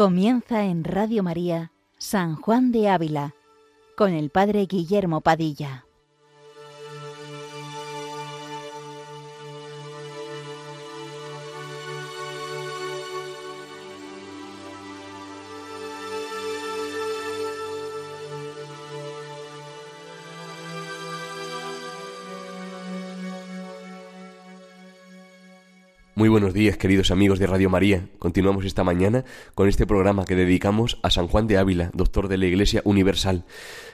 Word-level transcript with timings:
Comienza 0.00 0.64
en 0.64 0.82
Radio 0.82 1.22
María 1.22 1.72
San 1.98 2.34
Juan 2.34 2.72
de 2.72 2.88
Ávila 2.88 3.34
con 3.98 4.14
el 4.14 4.30
Padre 4.30 4.64
Guillermo 4.64 5.20
Padilla. 5.20 5.84
Muy 26.20 26.28
buenos 26.28 26.52
días, 26.52 26.76
queridos 26.76 27.10
amigos 27.10 27.38
de 27.38 27.46
Radio 27.46 27.70
María. 27.70 28.10
Continuamos 28.18 28.66
esta 28.66 28.84
mañana 28.84 29.24
con 29.54 29.68
este 29.68 29.86
programa 29.86 30.26
que 30.26 30.34
dedicamos 30.34 30.98
a 31.02 31.08
San 31.08 31.28
Juan 31.28 31.46
de 31.46 31.56
Ávila, 31.56 31.90
doctor 31.94 32.28
de 32.28 32.36
la 32.36 32.44
Iglesia 32.44 32.82
Universal. 32.84 33.46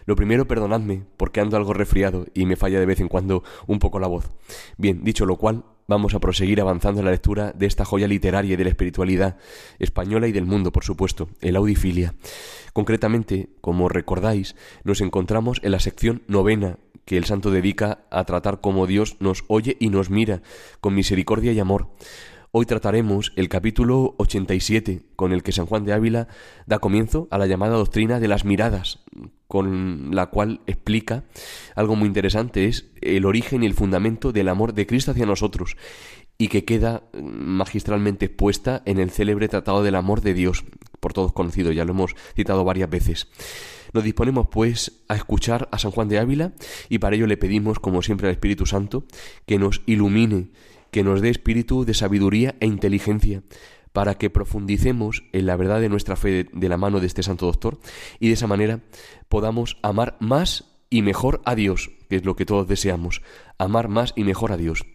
Lo 0.07 0.17
primero, 0.17 0.49
perdonadme, 0.49 1.05
porque 1.17 1.39
ando 1.39 1.57
algo 1.57 1.73
resfriado 1.73 2.27
y 2.35 2.45
me 2.45 2.57
falla 2.57 2.81
de 2.81 2.87
vez 2.87 2.99
en 2.99 3.07
cuando 3.07 3.45
un 3.69 3.79
poco 3.79 4.01
la 4.01 4.09
voz. 4.09 4.33
Bien, 4.77 5.05
dicho 5.05 5.25
lo 5.25 5.37
cual, 5.37 5.67
vamos 5.89 6.15
a 6.15 6.21
proseguir 6.21 6.61
avanzando 6.61 7.01
en 7.01 7.07
la 7.07 7.13
lectura 7.13 7.53
de 7.53 7.67
esta 7.67 7.85
joya 7.85 8.09
literaria 8.09 8.55
y 8.55 8.57
de 8.57 8.65
la 8.65 8.71
espiritualidad 8.71 9.37
española 9.79 10.29
y 10.29 10.33
del 10.33 10.47
mundo, 10.47 10.73
por 10.73 10.85
supuesto, 10.85 11.29
el 11.41 11.57
Audifilia. 11.57 12.15
Concretamente, 12.73 13.49
como 13.61 13.89
recordáis, 13.89 14.57
nos 14.85 15.01
encontramos 15.01 15.61
en 15.63 15.73
la 15.73 15.81
sección 15.81 16.23
novena 16.27 16.79
que 17.05 17.17
el 17.17 17.25
santo 17.25 17.51
dedica 17.51 18.01
a 18.11 18.25
tratar 18.25 18.61
cómo 18.61 18.87
Dios 18.87 19.17
nos 19.21 19.45
oye 19.47 19.77
y 19.79 19.91
nos 19.91 20.11
mira 20.11 20.43
con 20.81 20.95
misericordia 20.95 21.53
y 21.53 21.61
amor. 21.61 21.89
Hoy 22.59 22.65
trataremos 22.65 23.35
el 23.37 23.51
capítulo 23.51 24.15
87, 24.17 25.03
con 25.15 25.35
el 25.35 25.43
que 25.43 25.53
San 25.53 25.67
Juan 25.67 25.85
de 25.85 25.93
Ávila 25.93 26.27
da 26.65 26.79
comienzo 26.79 27.29
a 27.31 27.37
la 27.37 27.47
llamada 27.47 27.77
doctrina 27.77 28.19
de 28.19 28.29
las 28.29 28.47
miradas, 28.47 29.01
con 29.47 30.15
la 30.15 30.29
cual 30.29 30.63
explica 30.67 31.25
algo 31.75 31.97
muy 31.97 32.07
interesante, 32.07 32.65
es 32.65 32.87
el 33.03 33.27
origen 33.27 33.63
y 33.63 33.67
el 33.67 33.75
fundamento 33.75 34.33
del 34.33 34.49
amor 34.49 34.73
de 34.73 34.87
Cristo 34.87 35.11
hacia 35.11 35.27
nosotros, 35.27 35.77
y 36.39 36.49
que 36.49 36.65
queda 36.65 37.03
magistralmente 37.13 38.25
expuesta 38.25 38.81
en 38.87 39.01
el 39.01 39.11
célebre 39.11 39.49
Tratado 39.49 39.83
del 39.83 39.95
Amor 39.95 40.23
de 40.23 40.33
Dios, 40.33 40.65
por 40.99 41.13
todos 41.13 41.35
conocido, 41.35 41.73
ya 41.73 41.85
lo 41.85 41.93
hemos 41.93 42.17
citado 42.37 42.65
varias 42.65 42.89
veces. 42.89 43.29
Nos 43.93 44.03
disponemos, 44.03 44.49
pues, 44.49 45.03
a 45.09 45.15
escuchar 45.15 45.69
a 45.73 45.79
San 45.79 45.91
Juan 45.91 46.09
de 46.09 46.21
Ávila 46.21 46.53
y 46.89 47.01
para 47.01 47.17
ello 47.17 47.27
le 47.27 47.37
pedimos, 47.37 47.81
como 47.81 48.01
siempre, 48.01 48.29
al 48.29 48.33
Espíritu 48.33 48.65
Santo 48.65 49.05
que 49.45 49.59
nos 49.59 49.83
ilumine, 49.85 50.49
que 50.97 51.05
nos 51.05 51.21
dé 51.21 51.29
espíritu 51.29 51.85
de 51.85 51.93
sabiduría 51.93 52.57
e 52.59 52.65
inteligencia 52.65 53.43
para 53.93 54.15
que 54.15 54.31
profundicemos 54.31 55.25
en 55.35 55.45
la 55.45 55.55
verdad 55.55 55.79
de 55.79 55.91
nuestra 55.91 56.17
fe 56.17 56.47
de, 56.51 56.69
la 56.71 56.79
mano 56.79 57.01
de 57.01 57.07
este 57.07 57.23
Santo 57.23 57.45
Doctor 57.45 57.79
y 58.19 58.29
de 58.29 58.33
esa 58.33 58.47
manera 58.47 58.81
podamos 59.29 59.77
amar 59.83 60.17
más 60.21 60.73
y 60.89 61.03
mejor 61.03 61.43
a 61.45 61.55
Dios, 61.55 61.91
que 62.09 62.17
es 62.17 62.25
lo 62.25 62.35
que 62.35 62.47
todos 62.47 62.67
deseamos, 62.67 63.21
amar 63.59 63.89
más 63.89 64.15
y 64.17 64.25
mejor 64.25 64.53
a 64.53 64.57
Dios. 64.57 64.87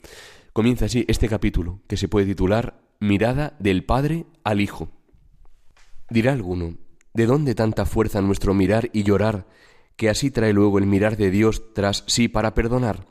Comienza 0.53 0.85
así 0.85 1.05
este 1.07 1.29
capítulo, 1.29 1.81
que 1.85 1.97
se 1.97 2.07
puede 2.07 2.25
titular 2.25 2.81
Mirada 2.99 3.55
del 3.59 3.85
Padre 3.85 4.25
al 4.43 4.59
Hijo. 4.59 4.89
Dirá 6.09 6.31
alguno, 6.31 6.77
¿De 7.13 7.27
dónde 7.27 7.53
tanta 7.53 7.85
fuerza 7.85 8.21
nuestro 8.21 8.55
mirar 8.55 8.89
y 8.91 9.03
llorar, 9.03 9.45
que 9.97 10.09
así 10.09 10.31
trae 10.31 10.51
luego 10.51 10.79
el 10.79 10.87
mirar 10.87 11.15
de 11.15 11.29
Dios 11.29 11.75
tras 11.75 12.03
sí 12.07 12.27
para 12.27 12.55
perdonar? 12.55 13.05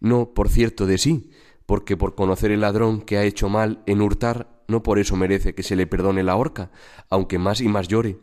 No, 0.00 0.32
por 0.32 0.48
cierto, 0.48 0.86
de 0.86 0.96
sí, 0.96 1.30
porque 1.66 1.96
por 1.96 2.14
conocer 2.14 2.50
el 2.50 2.60
ladrón 2.60 3.00
que 3.00 3.16
ha 3.16 3.24
hecho 3.24 3.48
mal 3.48 3.82
en 3.86 4.00
hurtar, 4.00 4.62
no 4.68 4.82
por 4.82 4.98
eso 4.98 5.16
merece 5.16 5.54
que 5.54 5.62
se 5.62 5.76
le 5.76 5.86
perdone 5.86 6.22
la 6.22 6.36
horca, 6.36 6.70
aunque 7.10 7.38
más 7.38 7.60
y 7.60 7.68
más 7.68 7.88
llore. 7.88 8.18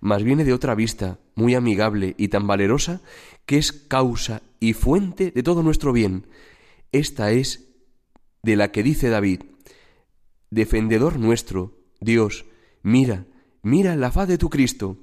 Mas 0.00 0.22
viene 0.22 0.44
de 0.44 0.52
otra 0.52 0.74
vista, 0.74 1.18
muy 1.34 1.54
amigable 1.54 2.14
y 2.18 2.28
tan 2.28 2.46
valerosa, 2.46 3.00
que 3.46 3.56
es 3.56 3.72
causa 3.72 4.42
y 4.60 4.74
fuente 4.74 5.30
de 5.30 5.42
todo 5.42 5.62
nuestro 5.62 5.92
bien. 5.92 6.26
Esta 6.92 7.30
es 7.32 7.68
de 8.42 8.56
la 8.56 8.70
que 8.70 8.82
dice 8.82 9.08
David, 9.08 9.40
Defendedor 10.50 11.18
nuestro, 11.18 11.78
Dios, 12.00 12.44
mira, 12.82 13.26
mira 13.62 13.96
la 13.96 14.12
faz 14.12 14.28
de 14.28 14.38
tu 14.38 14.50
Cristo. 14.50 14.98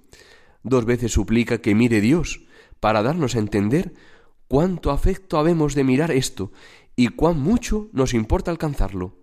Dos 0.64 0.86
veces 0.86 1.12
suplica 1.12 1.58
que 1.58 1.75
mire 1.75 2.00
Dios, 2.00 2.46
para 2.80 3.03
darnos 3.03 3.36
a 3.36 3.40
entender 3.40 3.94
cuánto 4.47 4.91
afecto 4.91 5.38
habemos 5.38 5.75
de 5.75 5.84
mirar 5.84 6.12
esto 6.12 6.52
y 6.96 7.07
cuán 7.09 7.40
mucho 7.40 7.90
nos 7.94 8.13
importa 8.13 8.52
alcanzarlo. 8.52 9.22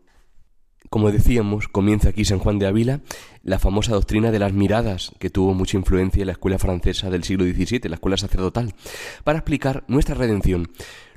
Como 0.90 1.10
decíamos, 1.10 1.68
comienza 1.68 2.08
aquí 2.08 2.24
San 2.24 2.38
Juan 2.38 2.58
de 2.58 2.66
Ávila 2.66 3.02
la 3.42 3.58
famosa 3.58 3.92
doctrina 3.92 4.30
de 4.30 4.38
las 4.38 4.54
miradas, 4.54 5.12
que 5.18 5.28
tuvo 5.28 5.52
mucha 5.52 5.76
influencia 5.76 6.22
en 6.22 6.28
la 6.28 6.32
escuela 6.32 6.58
francesa 6.58 7.10
del 7.10 7.24
siglo 7.24 7.44
XVII, 7.44 7.88
la 7.88 7.96
escuela 7.96 8.16
sacerdotal, 8.16 8.74
para 9.22 9.40
explicar 9.40 9.84
nuestra 9.86 10.14
redención, 10.14 10.70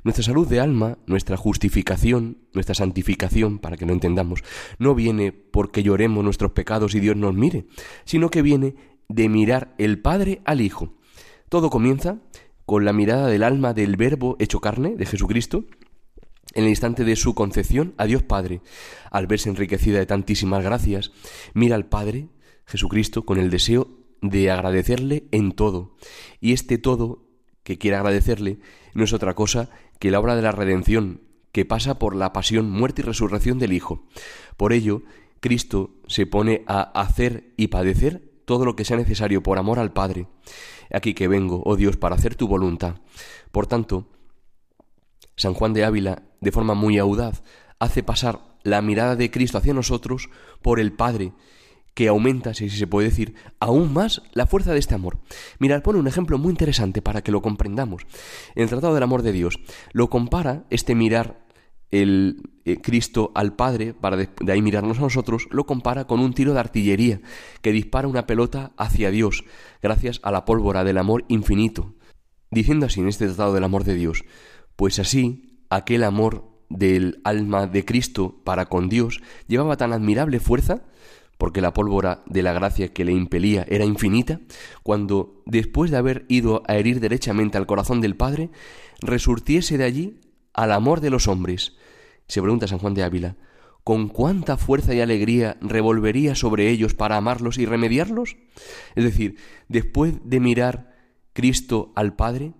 nuestra 0.04 0.24
salud 0.24 0.46
de 0.46 0.60
alma, 0.60 0.98
nuestra 1.06 1.38
justificación, 1.38 2.38
nuestra 2.52 2.74
santificación, 2.74 3.60
para 3.60 3.76
que 3.76 3.86
lo 3.86 3.94
entendamos, 3.94 4.42
no 4.78 4.94
viene 4.94 5.32
porque 5.32 5.82
lloremos 5.82 6.22
nuestros 6.22 6.52
pecados 6.52 6.94
y 6.94 7.00
Dios 7.00 7.16
nos 7.16 7.34
mire, 7.34 7.66
sino 8.04 8.28
que 8.28 8.42
viene 8.42 8.74
de 9.08 9.28
mirar 9.28 9.74
el 9.78 10.00
Padre 10.00 10.42
al 10.44 10.60
Hijo. 10.60 10.94
Todo 11.48 11.70
comienza 11.70 12.18
con 12.66 12.84
la 12.84 12.92
mirada 12.92 13.28
del 13.28 13.42
alma 13.42 13.72
del 13.72 13.96
Verbo 13.96 14.36
hecho 14.38 14.60
carne, 14.60 14.96
de 14.96 15.06
Jesucristo, 15.06 15.64
en 16.54 16.64
el 16.64 16.70
instante 16.70 17.04
de 17.04 17.16
su 17.16 17.34
concepción 17.34 17.94
a 17.96 18.06
Dios 18.06 18.22
Padre, 18.22 18.60
al 19.10 19.26
verse 19.26 19.48
enriquecida 19.48 19.98
de 19.98 20.06
tantísimas 20.06 20.62
gracias, 20.64 21.12
mira 21.54 21.76
al 21.76 21.86
Padre, 21.86 22.28
Jesucristo, 22.66 23.24
con 23.24 23.38
el 23.38 23.50
deseo 23.50 23.88
de 24.20 24.50
agradecerle 24.50 25.24
en 25.30 25.52
todo. 25.52 25.96
Y 26.40 26.52
este 26.52 26.78
todo 26.78 27.24
que 27.62 27.78
quiere 27.78 27.96
agradecerle 27.96 28.60
no 28.94 29.04
es 29.04 29.12
otra 29.12 29.34
cosa 29.34 29.70
que 29.98 30.10
la 30.10 30.20
obra 30.20 30.36
de 30.36 30.42
la 30.42 30.52
redención, 30.52 31.20
que 31.52 31.64
pasa 31.64 31.98
por 31.98 32.16
la 32.16 32.32
pasión, 32.32 32.70
muerte 32.70 33.02
y 33.02 33.04
resurrección 33.04 33.58
del 33.58 33.72
Hijo. 33.72 34.06
Por 34.56 34.72
ello, 34.72 35.02
Cristo 35.40 35.90
se 36.06 36.26
pone 36.26 36.62
a 36.66 36.80
hacer 37.00 37.52
y 37.56 37.68
padecer 37.68 38.32
todo 38.44 38.64
lo 38.64 38.76
que 38.76 38.84
sea 38.84 38.96
necesario 38.96 39.42
por 39.42 39.58
amor 39.58 39.78
al 39.78 39.92
Padre. 39.92 40.26
Aquí 40.92 41.14
que 41.14 41.28
vengo, 41.28 41.62
oh 41.64 41.76
Dios, 41.76 41.96
para 41.96 42.14
hacer 42.14 42.34
tu 42.34 42.48
voluntad. 42.48 42.96
Por 43.50 43.66
tanto, 43.66 44.08
San 45.36 45.54
Juan 45.54 45.72
de 45.72 45.84
Ávila, 45.84 46.22
de 46.40 46.52
forma 46.52 46.74
muy 46.74 46.98
audaz, 46.98 47.42
hace 47.78 48.02
pasar 48.02 48.40
la 48.62 48.82
mirada 48.82 49.16
de 49.16 49.30
Cristo 49.30 49.58
hacia 49.58 49.74
nosotros 49.74 50.28
por 50.62 50.78
el 50.78 50.92
Padre, 50.92 51.32
que 51.94 52.08
aumenta, 52.08 52.54
si 52.54 52.70
se 52.70 52.86
puede 52.86 53.08
decir, 53.08 53.34
aún 53.60 53.92
más 53.92 54.22
la 54.32 54.46
fuerza 54.46 54.72
de 54.72 54.78
este 54.78 54.94
amor. 54.94 55.18
Mirad, 55.58 55.82
pone 55.82 55.98
un 55.98 56.06
ejemplo 56.06 56.38
muy 56.38 56.50
interesante 56.50 57.02
para 57.02 57.22
que 57.22 57.32
lo 57.32 57.42
comprendamos. 57.42 58.06
En 58.54 58.62
el 58.62 58.68
Tratado 58.68 58.94
del 58.94 59.02
Amor 59.02 59.22
de 59.22 59.32
Dios, 59.32 59.60
lo 59.92 60.08
compara 60.08 60.64
este 60.70 60.94
mirar 60.94 61.42
el 61.90 62.50
eh, 62.64 62.80
Cristo 62.80 63.30
al 63.34 63.54
Padre, 63.54 63.92
para 63.92 64.16
de, 64.16 64.30
de, 64.40 64.52
ahí 64.52 64.62
mirarnos 64.62 64.98
a 64.98 65.02
nosotros, 65.02 65.48
lo 65.50 65.66
compara 65.66 66.06
con 66.06 66.20
un 66.20 66.32
tiro 66.32 66.54
de 66.54 66.60
artillería 66.60 67.20
que 67.60 67.72
dispara 67.72 68.08
una 68.08 68.26
pelota 68.26 68.72
hacia 68.78 69.10
Dios, 69.10 69.44
gracias 69.82 70.20
a 70.22 70.30
la 70.30 70.46
pólvora 70.46 70.84
del 70.84 70.96
amor 70.96 71.24
infinito. 71.28 71.94
Diciendo 72.50 72.86
así 72.86 73.00
en 73.00 73.08
este 73.08 73.26
Tratado 73.26 73.54
del 73.54 73.64
Amor 73.64 73.84
de 73.84 73.94
Dios, 73.94 74.24
pues 74.76 74.98
así 74.98 75.64
aquel 75.70 76.04
amor 76.04 76.50
del 76.68 77.20
alma 77.24 77.66
de 77.66 77.84
Cristo 77.84 78.40
para 78.44 78.66
con 78.66 78.88
Dios 78.88 79.20
llevaba 79.46 79.76
tan 79.76 79.92
admirable 79.92 80.40
fuerza 80.40 80.82
porque 81.42 81.60
la 81.60 81.72
pólvora 81.72 82.22
de 82.26 82.44
la 82.44 82.52
gracia 82.52 82.92
que 82.92 83.04
le 83.04 83.10
impelía 83.10 83.66
era 83.68 83.84
infinita, 83.84 84.38
cuando, 84.84 85.42
después 85.44 85.90
de 85.90 85.96
haber 85.96 86.24
ido 86.28 86.62
a 86.68 86.76
herir 86.76 87.00
derechamente 87.00 87.58
al 87.58 87.66
corazón 87.66 88.00
del 88.00 88.14
Padre, 88.14 88.50
resurtiese 89.00 89.76
de 89.76 89.82
allí 89.82 90.20
al 90.54 90.70
amor 90.70 91.00
de 91.00 91.10
los 91.10 91.26
hombres. 91.26 91.74
Se 92.28 92.40
pregunta 92.40 92.68
San 92.68 92.78
Juan 92.78 92.94
de 92.94 93.02
Ávila, 93.02 93.34
¿con 93.82 94.08
cuánta 94.08 94.56
fuerza 94.56 94.94
y 94.94 95.00
alegría 95.00 95.56
revolvería 95.60 96.36
sobre 96.36 96.70
ellos 96.70 96.94
para 96.94 97.16
amarlos 97.16 97.58
y 97.58 97.66
remediarlos? 97.66 98.36
Es 98.94 99.02
decir, 99.02 99.34
después 99.66 100.14
de 100.22 100.38
mirar 100.38 100.94
Cristo 101.32 101.90
al 101.96 102.14
Padre, 102.14 102.52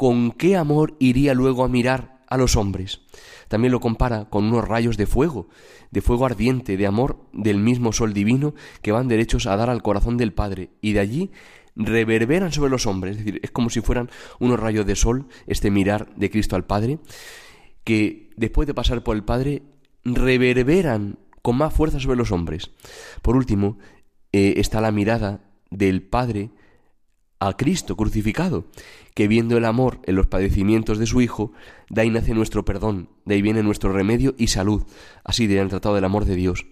¿con 0.00 0.32
qué 0.32 0.56
amor 0.56 0.96
iría 0.98 1.34
luego 1.34 1.62
a 1.62 1.68
mirar 1.68 2.22
a 2.26 2.38
los 2.38 2.56
hombres? 2.56 3.02
También 3.48 3.70
lo 3.70 3.80
compara 3.80 4.30
con 4.30 4.46
unos 4.46 4.66
rayos 4.66 4.96
de 4.96 5.04
fuego, 5.04 5.50
de 5.90 6.00
fuego 6.00 6.24
ardiente, 6.24 6.78
de 6.78 6.86
amor 6.86 7.18
del 7.34 7.58
mismo 7.58 7.92
sol 7.92 8.14
divino 8.14 8.54
que 8.80 8.92
van 8.92 9.08
derechos 9.08 9.46
a 9.46 9.56
dar 9.56 9.68
al 9.68 9.82
corazón 9.82 10.16
del 10.16 10.32
Padre 10.32 10.70
y 10.80 10.94
de 10.94 11.00
allí 11.00 11.32
reverberan 11.76 12.50
sobre 12.50 12.70
los 12.70 12.86
hombres, 12.86 13.18
es 13.18 13.26
decir, 13.26 13.40
es 13.42 13.50
como 13.50 13.68
si 13.68 13.82
fueran 13.82 14.08
unos 14.38 14.58
rayos 14.58 14.86
de 14.86 14.96
sol, 14.96 15.26
este 15.46 15.70
mirar 15.70 16.14
de 16.16 16.30
Cristo 16.30 16.56
al 16.56 16.64
Padre, 16.64 16.98
que 17.84 18.30
después 18.38 18.66
de 18.66 18.72
pasar 18.72 19.02
por 19.02 19.16
el 19.16 19.22
Padre 19.22 19.64
reverberan 20.02 21.18
con 21.42 21.58
más 21.58 21.74
fuerza 21.74 22.00
sobre 22.00 22.16
los 22.16 22.32
hombres. 22.32 22.70
Por 23.20 23.36
último, 23.36 23.76
eh, 24.32 24.54
está 24.56 24.80
la 24.80 24.92
mirada 24.92 25.44
del 25.70 26.00
Padre 26.00 26.52
a 27.40 27.56
Cristo 27.56 27.96
crucificado, 27.96 28.66
que 29.14 29.26
viendo 29.26 29.56
el 29.56 29.64
amor 29.64 29.98
en 30.04 30.14
los 30.14 30.26
padecimientos 30.26 30.98
de 30.98 31.06
su 31.06 31.22
Hijo, 31.22 31.52
de 31.88 32.02
ahí 32.02 32.10
nace 32.10 32.34
nuestro 32.34 32.64
perdón, 32.66 33.08
de 33.24 33.34
ahí 33.34 33.42
viene 33.42 33.62
nuestro 33.62 33.92
remedio 33.92 34.34
y 34.38 34.48
salud, 34.48 34.84
así 35.24 35.46
de 35.46 35.58
el 35.58 35.68
tratado 35.68 35.94
del 35.94 36.04
amor 36.04 36.26
de 36.26 36.36
Dios. 36.36 36.66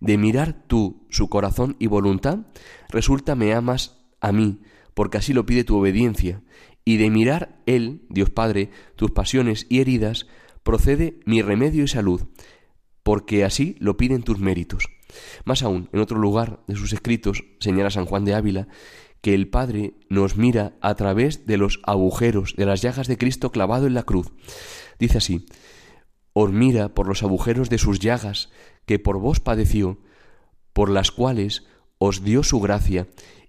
De 0.00 0.16
mirar 0.16 0.64
tú 0.66 1.06
su 1.10 1.28
corazón 1.28 1.76
y 1.78 1.86
voluntad, 1.86 2.40
resulta 2.88 3.34
me 3.34 3.52
amas 3.52 3.98
a 4.20 4.32
mí, 4.32 4.62
porque 4.94 5.18
así 5.18 5.34
lo 5.34 5.44
pide 5.44 5.62
tu 5.62 5.76
obediencia, 5.76 6.42
y 6.86 6.96
de 6.96 7.10
mirar 7.10 7.60
Él, 7.66 8.02
Dios 8.08 8.30
Padre, 8.30 8.70
tus 8.96 9.10
pasiones 9.10 9.66
y 9.68 9.80
heridas, 9.80 10.26
procede 10.62 11.20
mi 11.26 11.42
remedio 11.42 11.84
y 11.84 11.88
salud, 11.88 12.22
porque 13.02 13.44
así 13.44 13.76
lo 13.78 13.98
piden 13.98 14.22
tus 14.22 14.38
méritos. 14.38 14.88
Más 15.44 15.62
aún, 15.62 15.90
en 15.92 16.00
otro 16.00 16.18
lugar 16.18 16.60
de 16.66 16.76
sus 16.76 16.92
escritos, 16.92 17.44
señala 17.60 17.90
San 17.90 18.06
Juan 18.06 18.24
de 18.24 18.34
Ávila, 18.34 18.68
que 19.24 19.32
el 19.32 19.48
Padre 19.48 19.94
nos 20.10 20.36
mira 20.36 20.74
a 20.82 20.96
través 20.96 21.46
de 21.46 21.56
los 21.56 21.80
agujeros 21.84 22.56
de 22.58 22.66
las 22.66 22.82
llagas 22.82 23.08
de 23.08 23.16
Cristo 23.16 23.50
clavado 23.50 23.86
en 23.86 23.94
la 23.94 24.02
cruz. 24.02 24.30
Dice 24.98 25.16
así, 25.16 25.46
os 26.34 26.52
mira 26.52 26.92
por 26.92 27.08
los 27.08 27.22
agujeros 27.22 27.70
de 27.70 27.78
sus 27.78 28.00
llagas 28.00 28.50
que 28.84 28.98
por 28.98 29.18
vos 29.18 29.40
padeció, 29.40 29.98
por 30.74 30.90
las 30.90 31.10
cuales 31.10 31.64
os 31.96 32.22
dio 32.22 32.42
su 32.42 32.60
gracia 32.60 33.08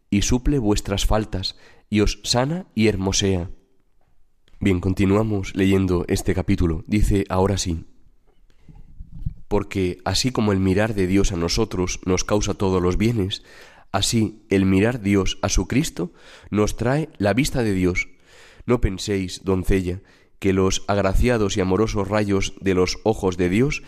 y 0.09 0.21
suple 0.21 0.59
vuestras 0.59 1.05
faltas 1.05 1.57
y 1.89 1.99
os 1.99 2.21
sana 2.23 2.67
y 2.73 2.87
hermosea. 2.87 3.51
Bien, 4.61 4.79
continuamos 4.79 5.57
leyendo 5.57 6.05
este 6.07 6.33
capítulo. 6.33 6.85
Dice 6.87 7.25
ahora 7.27 7.57
sí, 7.57 7.83
porque 9.49 9.97
así 10.05 10.31
como 10.31 10.53
el 10.53 10.61
mirar 10.61 10.93
de 10.93 11.05
Dios 11.05 11.33
a 11.33 11.35
nosotros 11.35 11.99
nos 12.05 12.23
causa 12.23 12.53
todos 12.53 12.81
los 12.81 12.95
bienes, 12.95 13.43
Así, 13.95 14.45
el 14.49 14.65
mirar 14.65 14.99
Dios 14.99 15.39
a 15.41 15.47
su 15.47 15.69
Cristo 15.69 16.11
nos 16.49 16.75
trae 16.75 17.07
la 17.17 17.31
vista 17.33 17.63
de 17.63 17.71
Dios. 17.71 18.09
No 18.65 18.81
penséis, 18.81 19.45
doncella, 19.45 20.01
que 20.39 20.51
los 20.51 20.83
agraciados 20.89 21.55
y 21.55 21.61
amorosos 21.61 22.09
rayos 22.09 22.55
de 22.59 22.73
los 22.73 22.97
ojos 23.05 23.37
de 23.37 23.47
Dios 23.47 23.83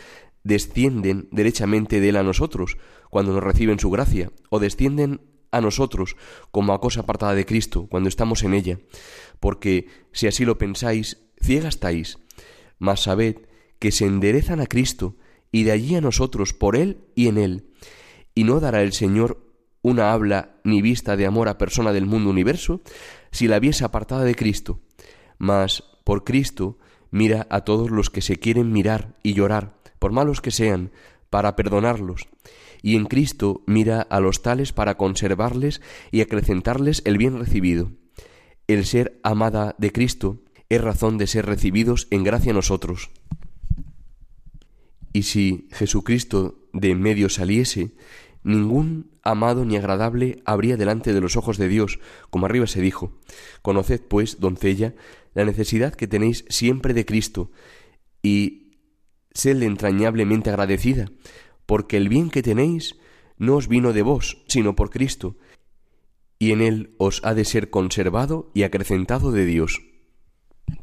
descienden 0.46 1.28
derechamente 1.34 2.00
de 2.00 2.08
él 2.08 2.16
a 2.16 2.24
nosotros 2.24 2.78
cuando 3.10 3.34
nos 3.34 3.44
reciben 3.44 3.80
su 3.80 3.90
gracia, 3.90 4.32
o 4.50 4.60
descienden 4.60 5.20
a 5.52 5.60
nosotros 5.60 6.16
como 6.52 6.72
a 6.72 6.80
cosa 6.80 7.02
apartada 7.02 7.36
de 7.36 7.46
Cristo 7.46 7.88
cuando 7.90 8.08
estamos 8.08 8.44
en 8.44 8.54
ella, 8.54 8.80
porque 9.42 9.88
si 10.14 10.28
así 10.28 10.46
lo 10.46 10.58
pensáis, 10.58 11.18
ciega 11.42 11.68
estáis, 11.68 12.18
mas 12.80 13.04
sabed 13.04 13.40
que 13.78 13.92
se 13.92 14.06
enderezan 14.06 14.62
a 14.62 14.68
Cristo 14.68 15.18
y 15.52 15.64
de 15.64 15.74
allí 15.74 15.96
a 15.96 16.02
nosotros 16.02 16.54
por 16.54 16.78
él 16.78 17.10
y 17.14 17.28
en 17.28 17.38
él, 17.38 17.74
y 18.34 18.46
no 18.46 18.62
dará 18.62 18.84
el 18.84 18.94
Señor 18.94 19.47
una 19.82 20.12
habla 20.12 20.60
ni 20.64 20.82
vista 20.82 21.16
de 21.16 21.26
amor 21.26 21.48
a 21.48 21.58
persona 21.58 21.94
del 21.94 22.06
mundo 22.06 22.30
universo, 22.30 22.82
si 23.32 23.48
la 23.48 23.60
viese 23.60 23.86
apartada 23.86 24.24
de 24.24 24.36
Cristo. 24.36 24.80
Mas 25.38 25.84
por 26.04 26.24
Cristo 26.24 26.78
mira 27.12 27.48
a 27.50 27.62
todos 27.62 27.90
los 27.90 28.10
que 28.10 28.22
se 28.22 28.38
quieren 28.38 28.72
mirar 28.72 29.16
y 29.24 29.34
llorar, 29.34 29.78
por 30.00 30.12
malos 30.12 30.42
que 30.42 30.52
sean, 30.52 30.92
para 31.30 31.56
perdonarlos. 31.56 32.28
Y 32.82 32.96
en 32.96 33.06
Cristo 33.06 33.64
mira 33.66 34.02
a 34.02 34.20
los 34.20 34.42
tales 34.42 34.72
para 34.74 34.98
conservarles 34.98 35.82
y 36.12 36.22
acrecentarles 36.22 37.02
el 37.06 37.18
bien 37.18 37.40
recibido. 37.40 37.92
El 38.68 38.86
ser 38.86 39.20
amada 39.24 39.76
de 39.78 39.92
Cristo 39.92 40.42
es 40.70 40.82
razón 40.82 41.18
de 41.18 41.28
ser 41.28 41.46
recibidos 41.46 42.08
en 42.12 42.24
gracia 42.24 42.54
nosotros. 42.54 43.10
Y 45.14 45.24
si 45.24 45.68
Jesucristo 45.72 46.60
de 46.74 46.92
en 46.92 47.02
medio 47.02 47.30
saliese, 47.30 47.96
Ningún 48.48 49.12
amado 49.30 49.66
ni 49.66 49.78
agradable 49.78 50.42
habría 50.46 50.78
delante 50.78 51.14
de 51.14 51.22
los 51.22 51.36
ojos 51.36 51.58
de 51.58 51.68
Dios, 51.68 52.00
como 52.30 52.46
arriba 52.46 52.68
se 52.68 52.82
dijo. 52.82 53.12
Conoced, 53.62 54.02
pues, 54.08 54.40
doncella, 54.40 54.96
la 55.34 55.46
necesidad 55.46 55.94
que 55.94 56.08
tenéis 56.08 56.46
siempre 56.50 56.94
de 56.94 57.06
Cristo, 57.06 57.52
y 58.24 58.78
sedle 59.32 59.66
entrañablemente 59.66 60.50
agradecida, 60.50 61.12
porque 61.66 61.98
el 61.98 62.10
bien 62.10 62.30
que 62.30 62.42
tenéis 62.42 62.96
no 63.38 63.56
os 63.56 63.68
vino 63.68 63.94
de 63.94 64.02
vos, 64.02 64.44
sino 64.48 64.76
por 64.76 64.90
Cristo, 64.90 65.38
y 66.40 66.52
en 66.52 66.62
él 66.62 66.96
os 66.98 67.22
ha 67.24 67.34
de 67.34 67.46
ser 67.46 67.70
conservado 67.70 68.52
y 68.54 68.64
acrecentado 68.64 69.32
de 69.32 69.46
Dios. 69.46 69.82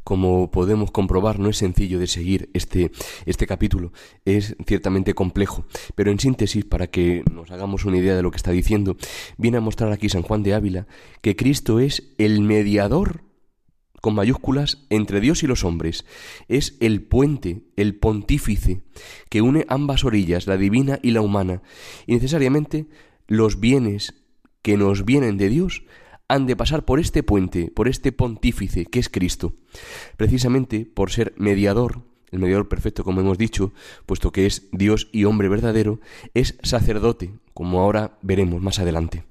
Como 0.03 0.51
podemos 0.51 0.91
comprobar, 0.91 1.39
no 1.39 1.49
es 1.49 1.57
sencillo 1.57 1.99
de 1.99 2.07
seguir 2.07 2.51
este, 2.53 2.91
este 3.27 3.47
capítulo, 3.47 3.93
es 4.25 4.57
ciertamente 4.67 5.15
complejo, 5.15 5.65
pero 5.95 6.11
en 6.11 6.21
síntesis, 6.21 6.65
para 6.65 6.89
que 6.89 7.23
nos 7.33 7.51
hagamos 7.51 7.85
una 7.85 7.99
idea 7.99 8.15
de 8.15 8.23
lo 8.23 8.31
que 8.31 8.37
está 8.37 8.51
diciendo, 8.51 8.97
viene 9.39 9.59
a 9.59 9.63
mostrar 9.63 9.93
aquí 9.93 10.09
San 10.09 10.23
Juan 10.23 10.43
de 10.43 10.55
Ávila 10.55 10.87
que 11.23 11.37
Cristo 11.37 11.81
es 11.81 12.15
el 12.19 12.41
mediador 12.43 13.25
con 14.05 14.15
mayúsculas 14.15 14.85
entre 14.91 15.23
Dios 15.23 15.43
y 15.43 15.47
los 15.47 15.65
hombres. 15.65 16.05
Es 16.47 16.77
el 16.81 17.01
puente, 17.01 17.63
el 17.77 17.95
pontífice, 17.95 18.83
que 19.31 19.41
une 19.41 19.65
ambas 19.71 20.05
orillas, 20.05 20.47
la 20.47 20.59
divina 20.59 20.99
y 21.03 21.13
la 21.13 21.23
humana, 21.23 21.63
y 22.07 22.13
necesariamente 22.13 22.87
los 23.27 23.61
bienes 23.61 24.13
que 24.61 24.77
nos 24.77 25.07
vienen 25.07 25.39
de 25.39 25.49
Dios 25.49 25.85
han 26.35 26.47
de 26.47 26.57
pasar 26.57 26.85
por 26.85 26.99
este 26.99 27.23
puente, 27.23 27.71
por 27.75 27.89
este 27.89 28.13
pontífice 28.13 28.87
que 28.87 28.99
es 28.99 29.09
Cristo, 29.09 29.55
precisamente 30.17 30.85
por 30.85 31.11
ser 31.11 31.33
mediador, 31.37 32.03
el 32.31 32.41
mediador 32.41 32.69
perfecto 32.69 33.05
como 33.05 33.21
hemos 33.21 33.39
dicho, 33.39 33.73
puesto 34.07 34.33
que 34.33 34.47
es 34.47 34.69
Dios 34.73 35.09
y 35.13 35.25
hombre 35.25 35.49
verdadero, 35.49 36.01
es 36.35 36.59
sacerdote, 36.63 37.35
como 37.53 37.81
ahora 37.81 38.19
veremos 38.23 38.61
más 38.61 38.81
adelante. 38.81 39.25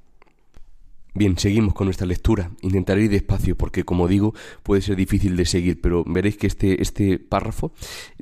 Bien, 1.16 1.38
seguimos 1.38 1.76
con 1.76 1.86
nuestra 1.86 2.08
lectura. 2.08 2.50
Intentaré 2.62 3.04
ir 3.04 3.12
despacio 3.12 3.56
porque, 3.56 3.84
como 3.84 4.08
digo, 4.08 4.34
puede 4.64 4.82
ser 4.82 4.96
difícil 4.96 5.36
de 5.38 5.46
seguir, 5.46 5.80
pero 5.80 6.04
veréis 6.08 6.38
que 6.38 6.48
este, 6.48 6.82
este 6.82 7.20
párrafo 7.20 7.72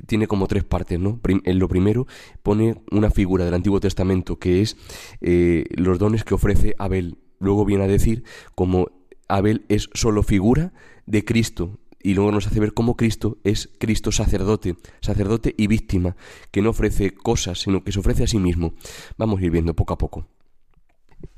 tiene 0.06 0.26
como 0.26 0.46
tres 0.46 0.62
partes, 0.62 1.00
¿no? 1.00 1.18
En 1.26 1.58
lo 1.58 1.68
primero 1.68 2.06
pone 2.42 2.82
una 2.90 3.10
figura 3.10 3.46
del 3.46 3.54
Antiguo 3.54 3.80
Testamento 3.80 4.38
que 4.38 4.60
es 4.60 4.76
eh, 5.22 5.64
los 5.70 5.98
dones 5.98 6.22
que 6.22 6.34
ofrece 6.34 6.74
Abel, 6.78 7.16
luego 7.42 7.64
viene 7.64 7.84
a 7.84 7.88
decir 7.88 8.24
como 8.54 8.88
Abel 9.28 9.64
es 9.68 9.90
solo 9.92 10.22
figura 10.22 10.72
de 11.06 11.24
Cristo 11.24 11.78
y 12.02 12.14
luego 12.14 12.32
nos 12.32 12.46
hace 12.46 12.60
ver 12.60 12.74
cómo 12.74 12.96
Cristo 12.96 13.38
es 13.44 13.70
Cristo 13.78 14.10
sacerdote, 14.12 14.76
sacerdote 15.00 15.54
y 15.56 15.66
víctima, 15.66 16.16
que 16.50 16.62
no 16.62 16.70
ofrece 16.70 17.12
cosas, 17.12 17.60
sino 17.60 17.84
que 17.84 17.92
se 17.92 18.00
ofrece 18.00 18.24
a 18.24 18.26
sí 18.26 18.38
mismo. 18.38 18.74
Vamos 19.18 19.40
a 19.40 19.44
ir 19.44 19.50
viendo 19.50 19.74
poco 19.74 19.94
a 19.94 19.98
poco. 19.98 20.26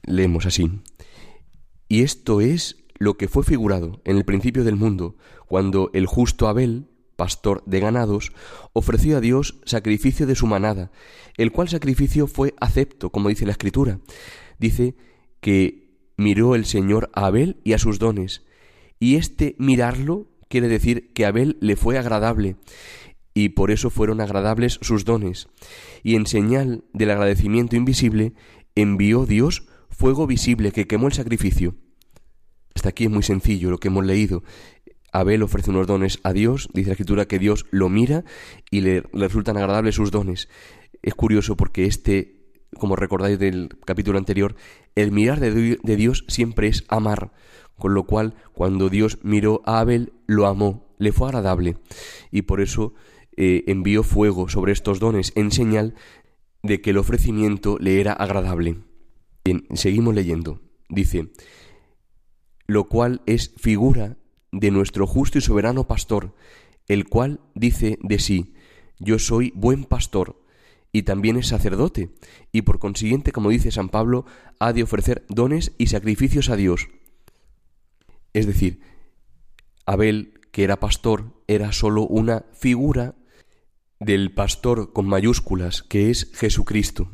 Leemos 0.04 0.46
así. 0.46 0.70
Y 1.88 2.02
esto 2.02 2.40
es 2.40 2.84
lo 2.98 3.16
que 3.16 3.28
fue 3.28 3.44
figurado 3.44 4.00
en 4.04 4.16
el 4.16 4.24
principio 4.24 4.64
del 4.64 4.76
mundo, 4.76 5.16
cuando 5.46 5.90
el 5.92 6.06
justo 6.06 6.48
Abel, 6.48 6.88
pastor 7.16 7.62
de 7.66 7.80
ganados, 7.80 8.32
ofreció 8.72 9.18
a 9.18 9.20
Dios 9.20 9.60
sacrificio 9.66 10.26
de 10.26 10.34
su 10.34 10.46
manada, 10.46 10.90
el 11.36 11.52
cual 11.52 11.68
sacrificio 11.68 12.26
fue 12.26 12.54
acepto, 12.58 13.10
como 13.10 13.28
dice 13.28 13.44
la 13.44 13.52
Escritura. 13.52 14.00
Dice 14.58 14.96
que 15.40 15.83
miró 16.16 16.54
el 16.54 16.64
Señor 16.64 17.10
a 17.14 17.26
Abel 17.26 17.60
y 17.64 17.72
a 17.72 17.78
sus 17.78 17.98
dones. 17.98 18.44
Y 19.00 19.16
este 19.16 19.56
mirarlo 19.58 20.28
quiere 20.48 20.68
decir 20.68 21.12
que 21.12 21.26
Abel 21.26 21.56
le 21.60 21.76
fue 21.76 21.98
agradable, 21.98 22.56
y 23.34 23.50
por 23.50 23.70
eso 23.70 23.90
fueron 23.90 24.20
agradables 24.20 24.78
sus 24.80 25.04
dones. 25.04 25.48
Y 26.02 26.14
en 26.14 26.26
señal 26.26 26.84
del 26.92 27.10
agradecimiento 27.10 27.76
invisible, 27.76 28.32
envió 28.76 29.26
Dios 29.26 29.66
fuego 29.90 30.26
visible 30.26 30.72
que 30.72 30.86
quemó 30.86 31.08
el 31.08 31.12
sacrificio. 31.12 31.74
Hasta 32.74 32.90
aquí 32.90 33.04
es 33.04 33.10
muy 33.10 33.22
sencillo 33.22 33.70
lo 33.70 33.78
que 33.78 33.88
hemos 33.88 34.04
leído. 34.04 34.44
Abel 35.12 35.42
ofrece 35.42 35.70
unos 35.70 35.86
dones 35.86 36.18
a 36.24 36.32
Dios, 36.32 36.68
dice 36.72 36.88
la 36.88 36.94
escritura 36.94 37.26
que 37.26 37.38
Dios 37.38 37.66
lo 37.70 37.88
mira 37.88 38.24
y 38.70 38.80
le, 38.80 39.02
le 39.12 39.28
resultan 39.28 39.56
agradables 39.56 39.94
sus 39.94 40.10
dones. 40.10 40.48
Es 41.02 41.14
curioso 41.14 41.56
porque 41.56 41.84
este 41.84 42.33
como 42.78 42.96
recordáis 42.96 43.38
del 43.38 43.70
capítulo 43.84 44.18
anterior, 44.18 44.56
el 44.94 45.12
mirar 45.12 45.40
de, 45.40 45.78
Dios 45.96 46.24
siempre 46.28 46.68
es 46.68 46.84
amar, 46.88 47.32
con 47.78 47.94
lo 47.94 48.04
cual 48.04 48.34
cuando 48.52 48.88
Dios 48.88 49.18
miró 49.22 49.62
a 49.64 49.80
Abel, 49.80 50.12
lo 50.26 50.46
amó, 50.46 50.86
le 50.98 51.12
fue 51.12 51.28
agradable, 51.28 51.76
y 52.30 52.42
por 52.42 52.60
eso 52.60 52.94
eh, 53.36 53.64
envió 53.66 54.02
fuego 54.02 54.48
sobre 54.48 54.72
estos 54.72 55.00
dones 55.00 55.32
en 55.34 55.50
señal 55.50 55.94
de 56.62 56.80
que 56.80 56.90
el 56.90 56.98
ofrecimiento 56.98 57.78
le 57.78 58.00
era 58.00 58.12
agradable. 58.12 58.78
Bien, 59.44 59.66
seguimos 59.74 60.14
leyendo. 60.14 60.60
Dice, 60.88 61.32
lo 62.66 62.84
cual 62.84 63.22
es 63.26 63.52
figura 63.56 64.16
de 64.52 64.70
nuestro 64.70 65.06
justo 65.06 65.38
y 65.38 65.40
soberano 65.40 65.86
pastor, 65.86 66.34
el 66.86 67.08
cual 67.08 67.40
dice 67.54 67.98
de 68.02 68.18
sí, 68.18 68.54
yo 68.98 69.18
soy 69.18 69.52
buen 69.54 69.84
pastor, 69.84 70.43
y 70.94 71.02
también 71.02 71.36
es 71.36 71.48
sacerdote, 71.48 72.14
y 72.52 72.62
por 72.62 72.78
consiguiente, 72.78 73.32
como 73.32 73.50
dice 73.50 73.72
San 73.72 73.88
Pablo, 73.88 74.26
ha 74.60 74.72
de 74.72 74.84
ofrecer 74.84 75.26
dones 75.28 75.72
y 75.76 75.88
sacrificios 75.88 76.50
a 76.50 76.56
Dios. 76.56 76.88
Es 78.32 78.46
decir, 78.46 78.80
Abel, 79.86 80.40
que 80.52 80.62
era 80.62 80.78
pastor, 80.78 81.42
era 81.48 81.72
sólo 81.72 82.06
una 82.06 82.44
figura 82.52 83.16
del 83.98 84.32
pastor 84.32 84.92
con 84.92 85.08
mayúsculas, 85.08 85.82
que 85.82 86.10
es 86.10 86.30
Jesucristo. 86.32 87.10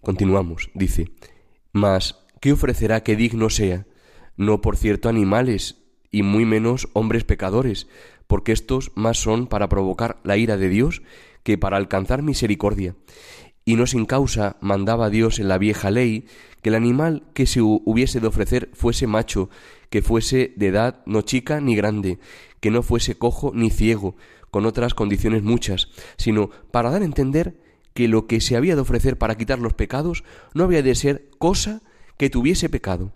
Continuamos, 0.00 0.70
dice, 0.74 1.10
mas, 1.72 2.24
¿qué 2.40 2.52
ofrecerá 2.52 3.02
que 3.02 3.16
digno 3.16 3.50
sea? 3.50 3.84
no 4.36 4.60
por 4.60 4.76
cierto 4.76 5.08
animales, 5.08 5.82
y 6.12 6.22
muy 6.22 6.44
menos 6.44 6.88
hombres 6.92 7.24
pecadores, 7.24 7.88
porque 8.28 8.52
estos 8.52 8.92
más 8.94 9.18
son 9.18 9.48
para 9.48 9.68
provocar 9.68 10.20
la 10.22 10.36
ira 10.36 10.56
de 10.56 10.68
Dios 10.68 11.02
que 11.42 11.58
para 11.58 11.76
alcanzar 11.76 12.22
misericordia. 12.22 12.94
Y 13.64 13.76
no 13.76 13.86
sin 13.86 14.06
causa 14.06 14.56
mandaba 14.60 15.10
Dios 15.10 15.38
en 15.38 15.48
la 15.48 15.58
vieja 15.58 15.90
ley 15.90 16.26
que 16.62 16.70
el 16.70 16.74
animal 16.74 17.24
que 17.34 17.46
se 17.46 17.60
hubiese 17.60 18.20
de 18.20 18.26
ofrecer 18.26 18.70
fuese 18.72 19.06
macho, 19.06 19.50
que 19.90 20.02
fuese 20.02 20.52
de 20.56 20.68
edad 20.68 21.02
no 21.06 21.22
chica 21.22 21.60
ni 21.60 21.76
grande, 21.76 22.18
que 22.60 22.70
no 22.70 22.82
fuese 22.82 23.16
cojo 23.16 23.52
ni 23.54 23.70
ciego, 23.70 24.16
con 24.50 24.66
otras 24.66 24.94
condiciones 24.94 25.42
muchas, 25.42 25.88
sino 26.16 26.50
para 26.70 26.90
dar 26.90 27.02
a 27.02 27.04
entender 27.04 27.60
que 27.94 28.08
lo 28.08 28.26
que 28.26 28.40
se 28.40 28.56
había 28.56 28.74
de 28.74 28.80
ofrecer 28.80 29.18
para 29.18 29.36
quitar 29.36 29.58
los 29.58 29.74
pecados 29.74 30.24
no 30.54 30.64
había 30.64 30.82
de 30.82 30.94
ser 30.94 31.28
cosa 31.38 31.82
que 32.16 32.30
tuviese 32.30 32.68
pecado. 32.68 33.12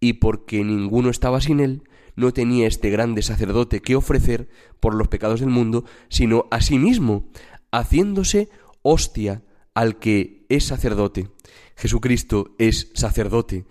Y 0.00 0.14
porque 0.14 0.64
ninguno 0.64 1.10
estaba 1.10 1.40
sin 1.40 1.60
él, 1.60 1.82
no 2.20 2.32
tenía 2.32 2.68
este 2.68 2.90
grande 2.90 3.22
sacerdote 3.22 3.80
que 3.80 3.96
ofrecer 3.96 4.48
por 4.78 4.94
los 4.94 5.08
pecados 5.08 5.40
del 5.40 5.48
mundo, 5.48 5.84
sino 6.08 6.46
a 6.50 6.60
sí 6.60 6.78
mismo, 6.78 7.28
haciéndose 7.72 8.48
hostia 8.82 9.42
al 9.74 9.98
que 9.98 10.46
es 10.48 10.64
sacerdote. 10.64 11.28
Jesucristo 11.76 12.54
es 12.58 12.90
sacerdote, 12.94 13.64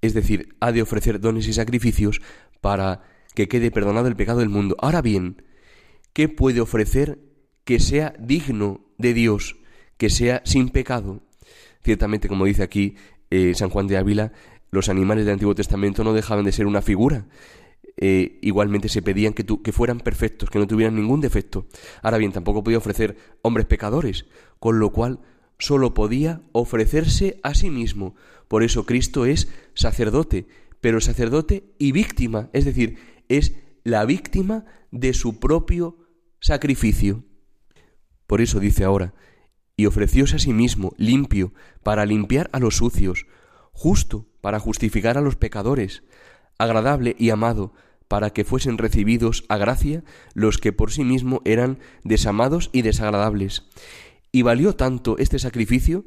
es 0.00 0.14
decir, 0.14 0.54
ha 0.60 0.72
de 0.72 0.82
ofrecer 0.82 1.20
dones 1.20 1.48
y 1.48 1.52
sacrificios 1.52 2.20
para 2.60 3.02
que 3.34 3.48
quede 3.48 3.70
perdonado 3.70 4.08
el 4.08 4.16
pecado 4.16 4.40
del 4.40 4.48
mundo. 4.48 4.76
Ahora 4.80 5.02
bien, 5.02 5.42
¿qué 6.12 6.28
puede 6.28 6.60
ofrecer 6.60 7.18
que 7.64 7.80
sea 7.80 8.14
digno 8.18 8.84
de 8.98 9.14
Dios, 9.14 9.56
que 9.96 10.10
sea 10.10 10.42
sin 10.44 10.68
pecado? 10.68 11.22
Ciertamente, 11.82 12.28
como 12.28 12.44
dice 12.44 12.62
aquí 12.62 12.96
eh, 13.30 13.54
San 13.54 13.70
Juan 13.70 13.86
de 13.86 13.96
Ávila, 13.96 14.32
los 14.70 14.88
animales 14.88 15.24
del 15.24 15.34
Antiguo 15.34 15.54
Testamento 15.54 16.04
no 16.04 16.12
dejaban 16.12 16.44
de 16.44 16.52
ser 16.52 16.66
una 16.66 16.82
figura. 16.82 17.26
Eh, 17.96 18.38
igualmente 18.42 18.88
se 18.88 19.02
pedían 19.02 19.34
que, 19.34 19.44
que 19.44 19.72
fueran 19.72 20.00
perfectos, 20.00 20.50
que 20.50 20.58
no 20.58 20.66
tuvieran 20.66 20.96
ningún 20.96 21.20
defecto. 21.20 21.66
Ahora 22.02 22.18
bien, 22.18 22.32
tampoco 22.32 22.64
podía 22.64 22.78
ofrecer 22.78 23.16
hombres 23.42 23.66
pecadores, 23.66 24.26
con 24.58 24.78
lo 24.78 24.90
cual 24.90 25.20
sólo 25.58 25.94
podía 25.94 26.42
ofrecerse 26.52 27.38
a 27.42 27.54
sí 27.54 27.70
mismo. 27.70 28.14
Por 28.48 28.62
eso 28.62 28.86
Cristo 28.86 29.26
es 29.26 29.48
sacerdote, 29.74 30.46
pero 30.80 31.00
sacerdote 31.00 31.74
y 31.78 31.92
víctima, 31.92 32.50
es 32.52 32.64
decir, 32.64 32.98
es 33.28 33.54
la 33.84 34.04
víctima 34.04 34.64
de 34.90 35.14
su 35.14 35.38
propio 35.38 35.96
sacrificio. 36.40 37.24
Por 38.26 38.40
eso 38.40 38.58
dice 38.60 38.84
ahora, 38.84 39.14
y 39.76 39.86
ofrecióse 39.86 40.36
a 40.36 40.38
sí 40.38 40.52
mismo 40.52 40.94
limpio 40.96 41.52
para 41.82 42.06
limpiar 42.06 42.50
a 42.52 42.58
los 42.58 42.76
sucios, 42.76 43.26
justo 43.72 44.26
para 44.40 44.58
justificar 44.58 45.16
a 45.16 45.20
los 45.20 45.36
pecadores, 45.36 46.02
agradable 46.62 47.16
y 47.18 47.30
amado 47.30 47.72
para 48.08 48.30
que 48.30 48.44
fuesen 48.44 48.76
recibidos 48.76 49.44
a 49.48 49.56
gracia 49.56 50.04
los 50.34 50.58
que 50.58 50.72
por 50.72 50.92
sí 50.92 51.02
mismo 51.02 51.40
eran 51.44 51.78
desamados 52.04 52.68
y 52.72 52.82
desagradables. 52.82 53.64
Y 54.32 54.42
valió 54.42 54.74
tanto 54.74 55.16
este 55.18 55.38
sacrificio, 55.38 56.04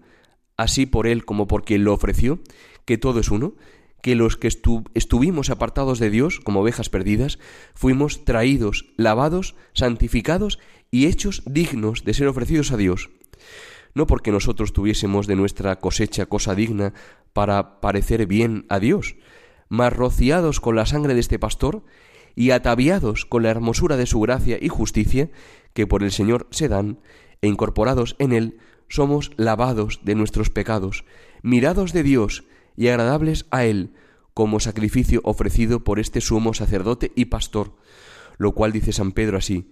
así 0.55 0.85
por 0.85 1.07
él 1.07 1.25
como 1.25 1.47
por 1.47 1.63
quien 1.63 1.83
lo 1.83 1.93
ofreció, 1.93 2.39
que 2.85 2.99
todo 2.99 3.19
es 3.19 3.31
uno, 3.31 3.55
que 4.03 4.13
los 4.13 4.37
que 4.37 4.47
estuvimos 4.93 5.49
apartados 5.49 5.97
de 5.97 6.11
Dios 6.11 6.39
como 6.39 6.61
ovejas 6.61 6.89
perdidas, 6.89 7.39
fuimos 7.73 8.23
traídos, 8.23 8.93
lavados, 8.97 9.55
santificados 9.73 10.59
y 10.91 11.07
hechos 11.07 11.41
dignos 11.47 12.03
de 12.03 12.13
ser 12.13 12.27
ofrecidos 12.27 12.71
a 12.71 12.77
Dios. 12.77 13.09
No 13.95 14.05
porque 14.05 14.31
nosotros 14.31 14.73
tuviésemos 14.73 15.25
de 15.25 15.35
nuestra 15.35 15.79
cosecha 15.79 16.27
cosa 16.27 16.53
digna 16.53 16.93
para 17.33 17.81
parecer 17.81 18.27
bien 18.27 18.67
a 18.69 18.79
Dios, 18.79 19.15
mas 19.69 19.93
rociados 19.93 20.59
con 20.59 20.75
la 20.75 20.85
sangre 20.85 21.13
de 21.13 21.19
este 21.19 21.39
pastor 21.39 21.83
y 22.35 22.51
ataviados 22.51 23.25
con 23.25 23.43
la 23.43 23.49
hermosura 23.49 23.97
de 23.97 24.05
su 24.05 24.19
gracia 24.19 24.57
y 24.61 24.67
justicia 24.67 25.29
que 25.73 25.87
por 25.87 26.03
el 26.03 26.11
Señor 26.11 26.47
se 26.51 26.67
dan, 26.67 26.99
e 27.41 27.47
incorporados 27.47 28.15
en 28.19 28.33
él, 28.33 28.57
somos 28.87 29.31
lavados 29.37 30.01
de 30.03 30.15
nuestros 30.15 30.49
pecados, 30.49 31.05
mirados 31.41 31.93
de 31.93 32.03
Dios 32.03 32.43
y 32.77 32.87
agradables 32.87 33.45
a 33.51 33.65
él, 33.65 33.93
como 34.33 34.59
sacrificio 34.59 35.21
ofrecido 35.23 35.83
por 35.83 35.99
este 35.99 36.21
sumo 36.21 36.53
sacerdote 36.53 37.11
y 37.15 37.25
pastor, 37.25 37.75
lo 38.37 38.53
cual 38.53 38.71
dice 38.71 38.91
San 38.91 39.11
Pedro 39.11 39.37
así, 39.37 39.71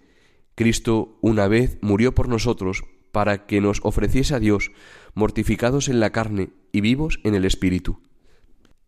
Cristo 0.55 1.17
una 1.21 1.47
vez 1.47 1.77
murió 1.81 2.13
por 2.13 2.29
nosotros 2.29 2.83
para 3.11 3.45
que 3.45 3.61
nos 3.61 3.79
ofreciese 3.83 4.35
a 4.35 4.39
Dios, 4.39 4.71
mortificados 5.13 5.89
en 5.89 5.99
la 5.99 6.11
carne 6.11 6.49
y 6.71 6.81
vivos 6.81 7.19
en 7.23 7.35
el 7.35 7.45
Espíritu. 7.45 7.99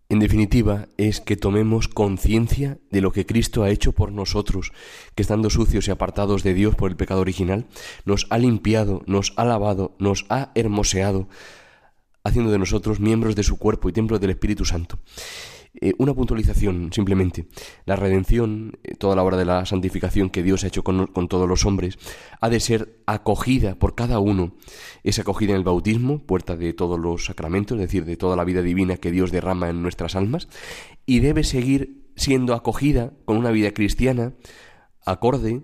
En 0.08 0.20
definitiva, 0.20 0.88
es 0.98 1.20
que 1.20 1.36
tomemos 1.36 1.88
conciencia 1.88 2.78
de 2.92 3.02
lo 3.02 3.12
que 3.12 3.26
Cristo 3.26 3.64
ha 3.64 3.72
hecho 3.72 3.92
por 3.92 4.12
nosotros, 4.12 4.72
que 5.16 5.24
estando 5.24 5.50
sucios 5.50 5.88
y 5.88 5.92
apartados 5.92 6.44
de 6.44 6.54
Dios 6.54 6.76
por 6.76 6.92
el 6.92 6.98
pecado 6.98 7.22
original, 7.22 7.66
nos 8.06 8.28
ha 8.30 8.38
limpiado, 8.38 9.02
nos 9.08 9.34
ha 9.36 9.46
lavado, 9.46 9.96
nos 9.98 10.28
ha 10.30 10.52
hermoseado, 10.54 11.28
haciendo 12.24 12.52
de 12.52 12.60
nosotros 12.60 13.00
miembros 13.00 13.36
de 13.36 13.44
su 13.44 13.58
cuerpo 13.58 13.90
y 13.90 13.94
templo 13.94 14.20
del 14.20 14.30
Espíritu 14.30 14.64
Santo. 14.64 15.00
Eh, 15.82 15.94
una 15.98 16.14
puntualización, 16.14 16.92
simplemente. 16.94 17.48
La 17.86 17.96
redención, 17.96 18.78
eh, 18.84 18.96
toda 18.96 19.16
la 19.16 19.24
obra 19.24 19.38
de 19.38 19.46
la 19.46 19.66
santificación 19.66 20.30
que 20.30 20.44
Dios 20.44 20.64
ha 20.64 20.68
hecho 20.68 20.84
con, 20.84 21.08
con, 21.08 21.28
todos 21.28 21.50
los 21.50 21.66
hombres, 21.66 21.98
ha 22.40 22.50
de 22.50 22.60
ser 22.60 23.02
acogida 23.06 23.76
por 23.76 23.96
cada 23.96 24.20
uno. 24.20 24.56
Es 25.04 25.20
acogida 25.20 25.52
en 25.52 25.58
el 25.58 25.64
bautismo, 25.64 26.20
puerta 26.20 26.56
de 26.56 26.74
todos 26.74 27.00
los 27.00 27.26
sacramentos, 27.26 27.78
es 27.78 27.88
decir, 27.88 28.06
de 28.06 28.18
toda 28.18 28.36
la 28.36 28.46
vida 28.46 28.62
divina 28.62 28.98
que 28.98 29.12
Dios 29.12 29.32
derrama 29.32 29.70
en 29.70 29.82
nuestras 29.82 30.16
almas, 30.16 30.48
y 31.06 31.20
debe 31.20 31.44
seguir 31.44 32.06
siendo 32.16 32.54
acogida 32.54 33.12
con 33.26 33.38
una 33.38 33.52
vida 33.52 33.72
cristiana, 33.72 34.34
acorde 35.06 35.62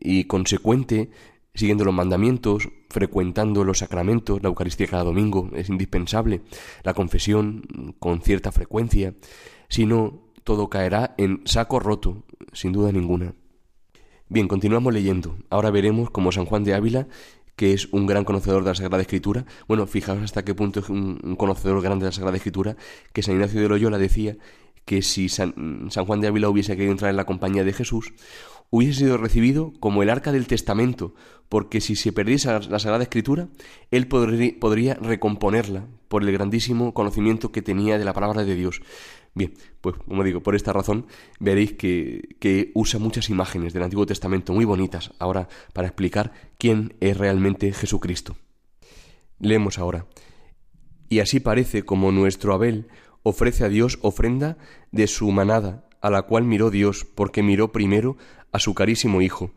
y 0.00 0.24
consecuente 0.24 1.10
siguiendo 1.58 1.84
los 1.84 1.92
mandamientos, 1.92 2.68
frecuentando 2.88 3.64
los 3.64 3.78
sacramentos, 3.78 4.40
la 4.42 4.48
Eucaristía 4.48 4.86
cada 4.86 5.02
domingo 5.02 5.50
es 5.54 5.68
indispensable, 5.68 6.42
la 6.84 6.94
confesión 6.94 7.96
con 7.98 8.20
cierta 8.22 8.52
frecuencia, 8.52 9.14
si 9.68 9.84
no, 9.84 10.22
todo 10.44 10.70
caerá 10.70 11.16
en 11.18 11.42
saco 11.46 11.80
roto, 11.80 12.22
sin 12.52 12.70
duda 12.70 12.92
ninguna. 12.92 13.34
Bien, 14.28 14.46
continuamos 14.46 14.94
leyendo. 14.94 15.36
Ahora 15.50 15.70
veremos 15.70 16.10
cómo 16.10 16.30
San 16.30 16.44
Juan 16.44 16.62
de 16.62 16.74
Ávila, 16.74 17.08
que 17.56 17.72
es 17.72 17.88
un 17.90 18.06
gran 18.06 18.24
conocedor 18.24 18.62
de 18.62 18.70
la 18.70 18.74
Sagrada 18.76 19.02
Escritura, 19.02 19.44
bueno, 19.66 19.84
fijaos 19.88 20.22
hasta 20.22 20.44
qué 20.44 20.54
punto 20.54 20.78
es 20.78 20.88
un, 20.88 21.34
conocedor 21.36 21.82
grande 21.82 22.04
de 22.04 22.10
la 22.10 22.14
Sagrada 22.14 22.36
Escritura, 22.36 22.76
que 23.12 23.22
San 23.22 23.34
Ignacio 23.34 23.60
de 23.60 23.68
Loyola 23.68 23.98
decía 23.98 24.36
que 24.84 25.02
si 25.02 25.28
San, 25.28 25.88
San 25.90 26.06
Juan 26.06 26.20
de 26.20 26.28
Ávila 26.28 26.48
hubiese 26.50 26.76
querido 26.76 26.92
entrar 26.92 27.10
en 27.10 27.16
la 27.16 27.26
compañía 27.26 27.64
de 27.64 27.72
Jesús, 27.72 28.12
hubiese 28.70 29.00
sido 29.00 29.16
recibido 29.16 29.72
como 29.80 30.02
el 30.02 30.10
arca 30.10 30.32
del 30.32 30.46
testamento, 30.46 31.14
porque 31.48 31.80
si 31.80 31.96
se 31.96 32.12
perdiese 32.12 32.48
la 32.68 32.78
Sagrada 32.78 33.02
Escritura, 33.02 33.48
él 33.90 34.06
podría 34.08 34.94
recomponerla 34.94 35.86
por 36.08 36.22
el 36.22 36.32
grandísimo 36.32 36.92
conocimiento 36.92 37.52
que 37.52 37.62
tenía 37.62 37.98
de 37.98 38.04
la 38.04 38.12
palabra 38.12 38.44
de 38.44 38.54
Dios. 38.54 38.82
Bien, 39.34 39.54
pues 39.80 39.96
como 39.96 40.24
digo, 40.24 40.42
por 40.42 40.54
esta 40.54 40.72
razón 40.72 41.06
veréis 41.38 41.74
que, 41.74 42.36
que 42.40 42.72
usa 42.74 42.98
muchas 42.98 43.30
imágenes 43.30 43.72
del 43.72 43.84
Antiguo 43.84 44.06
Testamento 44.06 44.52
muy 44.52 44.64
bonitas 44.64 45.12
ahora 45.18 45.48
para 45.72 45.88
explicar 45.88 46.32
quién 46.58 46.94
es 47.00 47.16
realmente 47.16 47.72
Jesucristo. 47.72 48.36
Leemos 49.38 49.78
ahora. 49.78 50.06
Y 51.08 51.20
así 51.20 51.40
parece 51.40 51.84
como 51.84 52.10
nuestro 52.12 52.52
Abel 52.52 52.88
ofrece 53.22 53.64
a 53.64 53.68
Dios 53.68 53.98
ofrenda 54.02 54.58
de 54.90 55.06
su 55.06 55.30
manada, 55.30 55.84
a 56.00 56.10
la 56.10 56.22
cual 56.22 56.44
miró 56.44 56.70
Dios, 56.70 57.04
porque 57.04 57.42
miró 57.42 57.72
primero 57.72 58.16
a 58.52 58.58
su 58.58 58.74
carísimo 58.74 59.20
Hijo. 59.22 59.52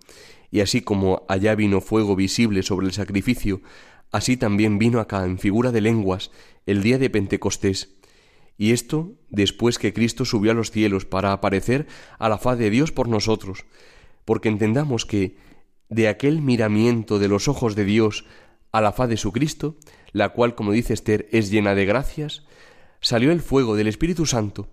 Y 0.51 0.59
así 0.59 0.81
como 0.81 1.25
allá 1.29 1.55
vino 1.55 1.81
fuego 1.81 2.15
visible 2.15 2.63
sobre 2.63 2.87
el 2.87 2.93
sacrificio, 2.93 3.61
así 4.11 4.37
también 4.37 4.77
vino 4.77 4.99
acá 4.99 5.25
en 5.25 5.39
figura 5.39 5.71
de 5.71 5.81
lenguas 5.81 6.31
el 6.65 6.83
día 6.83 6.97
de 6.97 7.09
Pentecostés. 7.09 7.95
Y 8.57 8.73
esto 8.73 9.13
después 9.29 9.79
que 9.79 9.93
Cristo 9.93 10.25
subió 10.25 10.51
a 10.51 10.53
los 10.53 10.71
cielos 10.71 11.05
para 11.05 11.31
aparecer 11.31 11.87
a 12.19 12.29
la 12.29 12.37
faz 12.37 12.57
de 12.57 12.69
Dios 12.69 12.91
por 12.91 13.07
nosotros, 13.07 13.65
porque 14.25 14.49
entendamos 14.49 15.05
que 15.05 15.37
de 15.89 16.07
aquel 16.07 16.41
miramiento 16.41 17.17
de 17.19 17.27
los 17.27 17.47
ojos 17.47 17.75
de 17.75 17.85
Dios 17.85 18.25
a 18.71 18.81
la 18.81 18.91
faz 18.91 19.09
de 19.09 19.17
su 19.17 19.31
Cristo, 19.31 19.77
la 20.11 20.29
cual, 20.29 20.55
como 20.55 20.71
dice 20.71 20.93
Esther, 20.93 21.27
es 21.31 21.49
llena 21.49 21.75
de 21.75 21.85
gracias, 21.85 22.43
salió 23.01 23.31
el 23.31 23.41
fuego 23.41 23.75
del 23.75 23.87
Espíritu 23.87 24.25
Santo, 24.25 24.69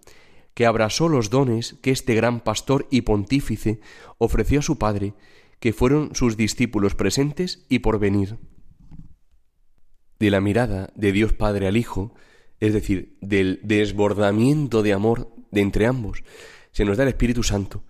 que 0.59 0.67
abrasó 0.67 1.09
los 1.09 1.31
dones 1.31 1.77
que 1.83 1.93
este 1.93 2.17
gran 2.17 2.41
pastor 2.41 2.89
y 2.91 3.03
pontífice 3.03 3.79
ofreció 4.19 4.59
a 4.59 4.63
su 4.63 4.77
Padre, 4.77 5.15
que 5.61 5.73
fueron 5.73 6.17
sus 6.17 6.37
discípulos 6.37 6.97
presentes 6.97 7.65
y 7.69 7.79
por 7.79 8.01
venir. 8.01 8.39
De 10.19 10.33
la 10.33 10.41
mirada 10.41 10.91
de 10.97 11.13
Dios 11.13 11.33
Padre 11.33 11.69
al 11.69 11.77
Hijo, 11.77 12.13
es 12.59 12.73
decir, 12.73 13.17
del 13.21 13.61
desbordamiento 13.63 14.83
de 14.83 14.95
amor 14.95 15.33
de 15.53 15.61
entre 15.61 15.87
ambos, 15.87 16.25
se 16.73 16.85
nos 16.85 16.97
da 16.97 17.05
el 17.05 17.11
Espíritu 17.11 17.45
Santo, 17.45 17.85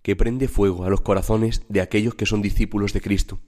que 0.00 0.16
prende 0.16 0.48
fuego 0.48 0.86
a 0.86 0.88
los 0.88 1.02
corazones 1.02 1.60
de 1.68 1.82
aquellos 1.82 2.14
que 2.14 2.24
son 2.24 2.40
discípulos 2.40 2.94
de 2.94 3.02
Cristo. 3.02 3.38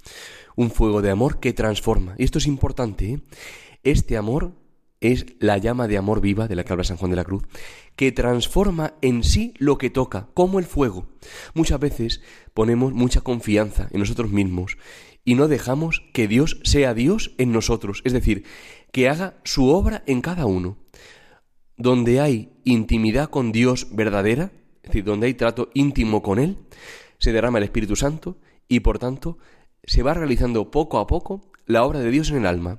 Un 0.55 0.71
fuego 0.71 1.01
de 1.01 1.11
amor 1.11 1.41
que 1.41 1.55
transforma. 1.55 2.15
Y 2.19 2.25
esto 2.25 2.37
es 2.37 2.47
importante. 2.47 3.11
¿eh? 3.11 3.21
Este 3.85 4.19
amor 4.19 4.53
es 5.01 5.27
la 5.41 5.59
llama 5.59 5.89
de 5.89 5.99
amor 5.99 6.21
viva 6.21 6.49
de 6.49 6.57
la 6.57 6.65
que 6.65 6.73
habla 6.73 6.85
San 6.85 6.97
Juan 6.97 7.11
de 7.11 7.17
la 7.17 7.25
Cruz, 7.25 7.45
que 7.97 8.13
transforma 8.13 8.95
en 9.03 9.25
sí 9.25 9.55
lo 9.59 9.79
que 9.79 9.91
toca, 9.91 10.29
como 10.35 10.59
el 10.59 10.65
fuego. 10.65 11.07
Muchas 11.55 11.81
veces 11.81 12.23
ponemos 12.55 12.93
mucha 12.93 13.21
confianza 13.21 13.89
en 13.91 14.01
nosotros 14.01 14.31
mismos 14.31 14.79
y 15.25 15.35
no 15.35 15.49
dejamos 15.49 16.03
que 16.13 16.29
Dios 16.29 16.61
sea 16.63 16.95
Dios 16.95 17.33
en 17.39 17.53
nosotros, 17.53 18.01
es 18.05 18.13
decir, 18.13 18.45
que 18.93 19.09
haga 19.09 19.39
su 19.45 19.69
obra 19.69 20.03
en 20.07 20.21
cada 20.21 20.47
uno. 20.47 20.79
Donde 21.77 22.21
hay 22.21 22.53
intimidad 22.65 23.29
con 23.29 23.53
Dios 23.53 23.89
verdadera, 23.93 24.53
es 24.83 24.91
decir, 24.91 25.05
donde 25.05 25.27
hay 25.27 25.35
trato 25.35 25.71
íntimo 25.75 26.23
con 26.23 26.39
Él, 26.39 26.57
se 27.19 27.33
derrama 27.33 27.59
el 27.59 27.65
Espíritu 27.65 27.97
Santo 27.97 28.39
y 28.69 28.81
por 28.81 28.99
tanto 28.99 29.39
se 29.85 30.03
va 30.03 30.15
realizando 30.15 30.71
poco 30.71 30.99
a 30.99 31.07
poco 31.07 31.51
la 31.67 31.85
obra 31.85 32.01
de 32.01 32.11
Dios 32.11 32.31
en 32.31 32.39
el 32.39 32.47
alma. 32.47 32.79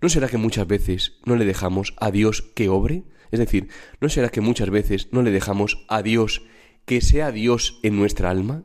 ¿No 0.00 0.08
será 0.08 0.28
que 0.28 0.38
muchas 0.38 0.66
veces 0.66 1.18
no 1.24 1.36
le 1.36 1.44
dejamos 1.44 1.94
a 1.98 2.10
Dios 2.10 2.42
que 2.54 2.68
obre? 2.68 3.04
Es 3.30 3.38
decir, 3.38 3.68
¿no 4.00 4.08
será 4.08 4.28
que 4.28 4.40
muchas 4.40 4.70
veces 4.70 5.08
no 5.12 5.22
le 5.22 5.30
dejamos 5.30 5.84
a 5.88 6.02
Dios 6.02 6.42
que 6.84 7.00
sea 7.00 7.32
Dios 7.32 7.80
en 7.82 7.96
nuestra 7.96 8.30
alma? 8.30 8.64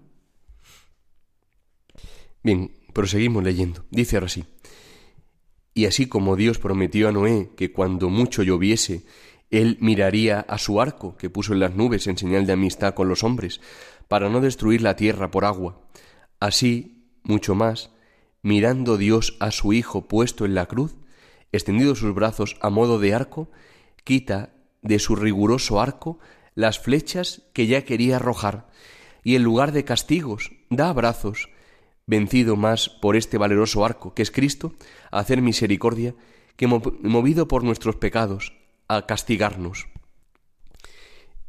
Bien, 2.43 2.71
proseguimos 2.93 3.43
leyendo. 3.43 3.85
Dice 3.89 4.17
ahora 4.17 4.29
sí. 4.29 4.45
Y 5.73 5.85
así 5.85 6.05
como 6.07 6.35
Dios 6.35 6.59
prometió 6.59 7.09
a 7.09 7.11
Noé 7.11 7.51
que 7.57 7.71
cuando 7.71 8.09
mucho 8.09 8.43
lloviese, 8.43 9.05
él 9.49 9.77
miraría 9.81 10.39
a 10.41 10.57
su 10.57 10.79
arco 10.81 11.17
que 11.17 11.29
puso 11.29 11.53
en 11.53 11.59
las 11.59 11.75
nubes 11.75 12.07
en 12.07 12.17
señal 12.17 12.45
de 12.45 12.53
amistad 12.53 12.93
con 12.93 13.09
los 13.09 13.23
hombres, 13.23 13.59
para 14.07 14.29
no 14.29 14.41
destruir 14.41 14.81
la 14.81 14.95
tierra 14.95 15.31
por 15.31 15.45
agua. 15.45 15.81
Así, 16.39 17.07
mucho 17.23 17.55
más, 17.55 17.91
mirando 18.41 18.97
Dios 18.97 19.37
a 19.39 19.51
su 19.51 19.73
Hijo 19.73 20.07
puesto 20.07 20.45
en 20.45 20.53
la 20.53 20.67
cruz, 20.67 20.95
extendido 21.53 21.95
sus 21.95 22.13
brazos 22.13 22.57
a 22.59 22.69
modo 22.69 22.99
de 22.99 23.13
arco, 23.13 23.49
quita 24.03 24.53
de 24.81 24.99
su 24.99 25.15
riguroso 25.15 25.79
arco 25.79 26.19
las 26.55 26.79
flechas 26.79 27.43
que 27.53 27.67
ya 27.67 27.85
quería 27.85 28.17
arrojar, 28.17 28.67
y 29.23 29.35
en 29.35 29.43
lugar 29.43 29.71
de 29.71 29.85
castigos 29.85 30.51
da 30.69 30.89
abrazos, 30.89 31.49
vencido 32.05 32.57
más 32.57 32.89
por 32.89 33.15
este 33.15 33.37
valeroso 33.37 33.85
arco, 33.85 34.13
que 34.13 34.21
es 34.21 34.31
Cristo, 34.31 34.73
a 35.11 35.19
hacer 35.19 35.41
misericordia, 35.41 36.15
que 36.57 36.67
movido 36.67 37.47
por 37.47 37.63
nuestros 37.63 37.95
pecados, 37.95 38.53
a 38.87 39.05
castigarnos. 39.05 39.87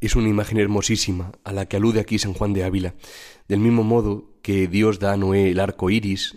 Es 0.00 0.16
una 0.16 0.28
imagen 0.28 0.58
hermosísima 0.58 1.32
a 1.44 1.52
la 1.52 1.66
que 1.66 1.76
alude 1.76 2.00
aquí 2.00 2.18
San 2.18 2.34
Juan 2.34 2.52
de 2.52 2.64
Ávila. 2.64 2.94
Del 3.48 3.60
mismo 3.60 3.82
modo 3.82 4.30
que 4.42 4.68
Dios 4.68 4.98
da 4.98 5.12
a 5.12 5.16
Noé 5.16 5.50
el 5.50 5.60
arco 5.60 5.90
iris, 5.90 6.36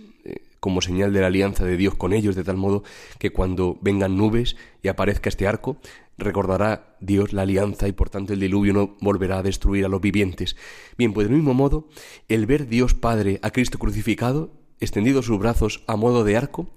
como 0.60 0.82
señal 0.82 1.14
de 1.14 1.22
la 1.22 1.28
alianza 1.28 1.66
de 1.66 1.78
Dios 1.78 1.96
con 1.96 2.14
ellos, 2.14 2.36
de 2.36 2.44
tal 2.44 2.58
modo 2.58 2.84
que 3.20 3.32
cuando 3.32 3.78
vengan 3.82 4.18
nubes 4.18 4.56
y 4.82 4.88
aparezca 4.88 5.30
este 5.30 5.48
arco, 5.48 5.78
recordará 6.18 6.98
Dios 7.00 7.34
la 7.34 7.44
alianza 7.44 7.88
y 7.88 7.92
por 7.92 8.10
tanto 8.10 8.34
el 8.34 8.40
diluvio 8.40 8.74
no 8.74 8.98
volverá 9.00 9.40
a 9.40 9.44
destruir 9.44 9.86
a 9.86 9.90
los 9.90 10.02
vivientes. 10.02 10.56
Bien, 10.98 11.14
pues 11.14 11.28
del 11.28 11.36
mismo 11.36 11.54
modo, 11.54 11.88
el 12.28 12.46
ver 12.46 12.68
Dios 12.68 12.94
Padre 12.94 13.40
a 13.44 13.52
Cristo 13.52 13.78
crucificado, 13.78 14.52
extendido 14.80 15.22
sus 15.22 15.40
brazos 15.40 15.84
a 15.88 15.96
modo 15.96 16.24
de 16.24 16.38
arco, 16.38 16.70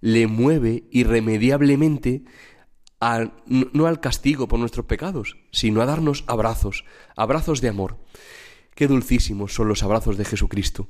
le 0.00 0.26
mueve 0.26 0.84
irremediablemente 0.90 2.24
no 3.46 3.86
al 3.86 4.00
castigo 4.00 4.48
por 4.48 4.58
nuestros 4.58 4.86
pecados, 4.86 5.36
sino 5.52 5.82
a 5.82 5.86
darnos 5.86 6.24
abrazos, 6.26 6.84
abrazos 7.16 7.60
de 7.60 7.68
amor. 7.68 7.98
Qué 8.78 8.86
dulcísimos 8.86 9.54
son 9.54 9.66
los 9.66 9.82
abrazos 9.82 10.16
de 10.16 10.24
Jesucristo, 10.24 10.86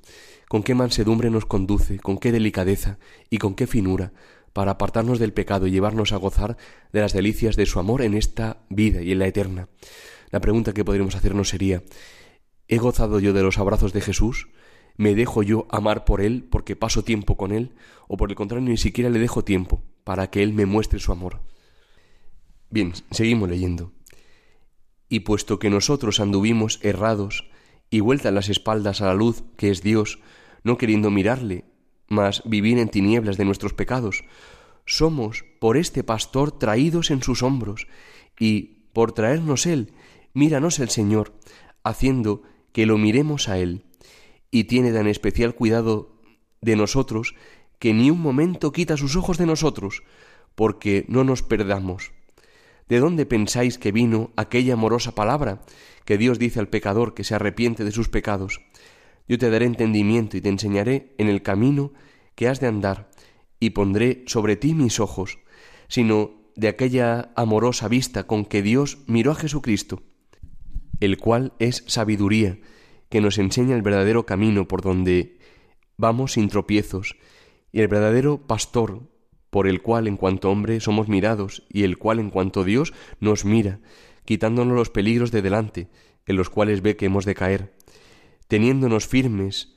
con 0.47 0.63
qué 0.63 0.75
mansedumbre 0.75 1.31
nos 1.31 1.47
conduce, 1.47 1.99
con 1.99 2.19
qué 2.19 2.33
delicadeza 2.33 2.99
y 3.31 3.39
con 3.39 3.55
qué 3.55 3.67
finura, 3.67 4.13
para 4.53 4.73
apartarnos 4.73 5.19
del 5.19 5.33
pecado 5.33 5.67
y 5.67 5.71
llevarnos 5.71 6.13
a 6.13 6.19
gozar 6.19 6.59
de 6.93 7.01
las 7.01 7.15
delicias 7.15 7.57
de 7.57 7.65
su 7.65 7.79
amor 7.79 8.03
en 8.03 8.13
esta 8.13 8.59
vida 8.69 9.01
y 9.01 9.13
en 9.13 9.21
la 9.21 9.27
eterna. 9.27 9.71
La 10.29 10.43
pregunta 10.43 10.75
que 10.75 10.85
podríamos 10.85 11.15
hacernos 11.15 11.49
sería 11.49 11.83
¿He 12.67 12.77
gozado 12.77 13.21
yo 13.21 13.33
de 13.33 13.43
los 13.43 13.57
abrazos 13.57 13.95
de 13.95 14.03
Jesús? 14.03 14.51
¿Me 14.99 15.15
dejo 15.15 15.43
yo 15.43 15.67
amar 15.71 16.05
por 16.05 16.21
Él 16.21 16.47
porque 16.51 16.77
paso 16.77 17.05
tiempo 17.05 17.39
con 17.39 17.53
Él? 17.53 17.75
¿O 18.07 18.19
por 18.19 18.29
el 18.29 18.37
contrario 18.37 18.69
ni 18.69 18.77
siquiera 18.77 19.09
le 19.09 19.19
dejo 19.19 19.45
tiempo 19.45 19.83
para 20.05 20.29
que 20.29 20.43
Él 20.43 20.53
me 20.53 20.67
muestre 20.67 20.99
su 20.99 21.11
amor? 21.11 21.41
Bien, 22.69 22.93
seguimos 23.13 23.49
leyendo. 23.49 23.95
Y 25.09 25.21
puesto 25.21 25.59
que 25.59 25.71
nosotros 25.71 26.21
anduvimos 26.21 26.81
errados 26.83 27.49
y 27.91 28.01
vueltas 28.01 28.33
las 28.33 28.49
espaldas 28.49 29.01
a 29.01 29.07
la 29.07 29.15
luz 29.15 29.45
que 29.57 29.71
es 29.71 29.83
Dios, 29.83 30.19
no 30.63 30.77
queriendo 30.77 31.11
mirarle, 31.11 31.65
mas 32.09 32.43
vivir 32.45 32.79
en 32.79 32.89
tinieblas 32.89 33.37
de 33.37 33.45
nuestros 33.45 33.75
pecados. 33.75 34.25
Somos 34.85 35.45
por 35.61 35.77
este 35.77 36.03
pastor 36.03 36.53
traídos 36.59 37.11
en 37.11 37.23
sus 37.23 37.43
hombros, 37.43 37.87
y 38.39 38.85
por 38.93 39.13
traernos 39.13 39.67
él, 39.67 39.93
míranos 40.33 40.79
el 40.79 40.89
Señor, 40.89 41.35
haciendo 41.83 42.43
que 42.73 42.87
lo 42.87 42.99
miremos 42.99 43.49
a 43.49 43.59
él, 43.59 43.85
y 44.51 44.65
tiene 44.65 44.93
tan 44.93 45.07
especial 45.07 45.55
cuidado 45.55 46.17
de 46.61 46.77
nosotros 46.77 47.35
que 47.79 47.95
ni 47.95 48.11
un 48.11 48.21
momento 48.21 48.73
quita 48.73 48.97
sus 48.97 49.17
ojos 49.17 49.39
de 49.39 49.47
nosotros, 49.47 50.03
porque 50.55 51.05
no 51.09 51.25
nos 51.25 51.43
perdamos. 51.43 52.13
¿De 52.89 53.01
dónde 53.01 53.27
pensáis 53.27 53.79
que 53.79 53.93
vino 53.93 54.33
aquella 54.37 54.75
amorosa 54.75 55.15
palabra 55.15 55.61
que 56.07 56.17
Dios 56.17 56.39
dice 56.39 56.59
al 56.59 56.69
pecador 56.69 57.13
que 57.13 57.25
se 57.25 57.35
arrepiente 57.35 57.85
de 57.85 57.93
sus 57.93 58.09
pecados? 58.09 58.61
Yo 59.29 59.37
te 59.37 59.51
daré 59.51 59.67
entendimiento 59.67 60.37
y 60.37 60.41
te 60.41 60.49
enseñaré 60.49 61.15
en 61.19 61.29
el 61.29 61.43
camino 61.43 61.93
que 62.35 62.49
has 62.49 62.61
de 62.61 62.67
andar, 62.67 63.11
y 63.61 63.71
pondré 63.71 64.23
sobre 64.27 64.57
ti 64.57 64.73
mis 64.73 65.01
ojos, 65.01 65.39
sino 65.89 66.31
de 66.57 66.69
aquella 66.69 67.33
amorosa 67.37 67.89
vista 67.89 68.27
con 68.27 68.45
que 68.45 68.63
Dios 68.63 68.99
miró 69.07 69.33
a 69.33 69.35
Jesucristo, 69.35 70.03
el 71.01 71.19
cual 71.19 71.53
es 71.59 71.85
sabiduría, 71.87 72.59
que 73.11 73.21
nos 73.21 73.39
enseña 73.39 73.75
el 73.75 73.83
verdadero 73.83 74.25
camino 74.25 74.69
por 74.69 74.83
donde 74.83 75.39
vamos 75.97 76.33
sin 76.33 76.49
tropiezos, 76.49 77.17
y 77.73 77.81
el 77.81 77.89
verdadero 77.89 78.47
pastor 78.47 79.03
por 79.51 79.67
el 79.67 79.83
cual 79.83 80.07
en 80.07 80.17
cuanto 80.17 80.51
hombre 80.51 80.81
somos 80.81 81.09
mirados, 81.09 81.65
y 81.69 81.85
el 81.85 81.99
cual 81.99 82.19
en 82.19 82.31
cuanto 82.31 82.65
Dios 82.65 82.93
nos 83.21 83.45
mira, 83.45 83.81
quitándonos 84.25 84.77
los 84.77 84.91
peligros 84.91 85.31
de 85.31 85.43
delante, 85.43 85.89
en 86.27 86.37
los 86.37 86.51
cuales 86.51 86.83
ve 86.83 86.97
que 86.97 87.07
hemos 87.07 87.25
de 87.25 87.35
caer, 87.35 87.75
teniéndonos 88.47 89.07
firmes 89.07 89.75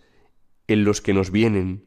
en 0.67 0.83
los 0.83 1.01
que 1.01 1.13
nos 1.13 1.31
vienen, 1.31 1.85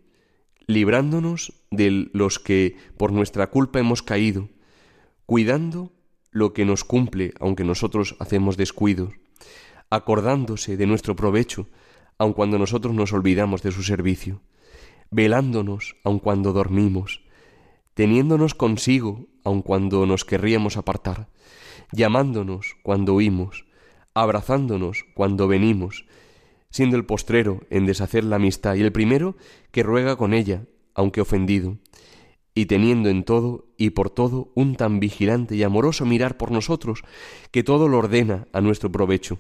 librándonos 0.67 1.53
de 1.71 2.09
los 2.13 2.39
que 2.39 2.77
por 2.97 3.13
nuestra 3.13 3.51
culpa 3.51 3.81
hemos 3.81 4.03
caído, 4.03 4.49
cuidando 5.27 5.93
lo 6.31 6.53
que 6.53 6.65
nos 6.65 6.85
cumple, 6.85 7.33
aunque 7.39 7.65
nosotros 7.65 8.17
hacemos 8.19 8.57
descuidos, 8.57 9.15
acordándose 9.91 10.77
de 10.77 10.87
nuestro 10.87 11.15
provecho, 11.17 11.69
aun 12.19 12.33
cuando 12.33 12.59
nosotros 12.59 12.95
nos 12.95 13.13
olvidamos 13.13 13.63
de 13.63 13.73
su 13.73 13.83
servicio, 13.83 14.43
velándonos 15.11 15.97
aun 16.05 16.19
cuando 16.19 16.53
dormimos, 16.53 17.24
teniéndonos 17.95 18.55
consigo 18.55 19.27
aun 19.45 19.63
cuando 19.63 20.07
nos 20.07 20.25
querríamos 20.25 20.77
apartar, 20.77 21.29
llamándonos 21.93 22.77
cuando 22.83 23.15
huimos, 23.15 23.67
abrazándonos 24.15 25.05
cuando 25.15 25.49
venimos, 25.49 26.07
siendo 26.71 26.97
el 26.97 27.07
postrero 27.07 27.61
en 27.71 27.87
deshacer 27.87 28.25
la 28.25 28.37
amistad 28.37 28.75
y 28.75 28.83
el 28.83 28.93
primero 28.93 29.37
que 29.71 29.83
ruega 29.83 30.17
con 30.17 30.35
ella, 30.35 30.65
aunque 30.95 31.21
ofendido, 31.21 31.79
y 32.55 32.67
teniendo 32.67 33.09
en 33.09 33.25
todo 33.25 33.67
y 33.77 33.91
por 33.91 34.11
todo 34.11 34.53
un 34.55 34.77
tan 34.77 35.01
vigilante 35.01 35.57
y 35.57 35.63
amoroso 35.63 36.07
mirar 36.07 36.37
por 36.37 36.51
nosotros, 36.51 37.03
que 37.51 37.65
todo 37.65 37.89
lo 37.89 37.99
ordena 37.99 38.47
a 38.53 38.61
nuestro 38.61 38.91
provecho. 38.91 39.39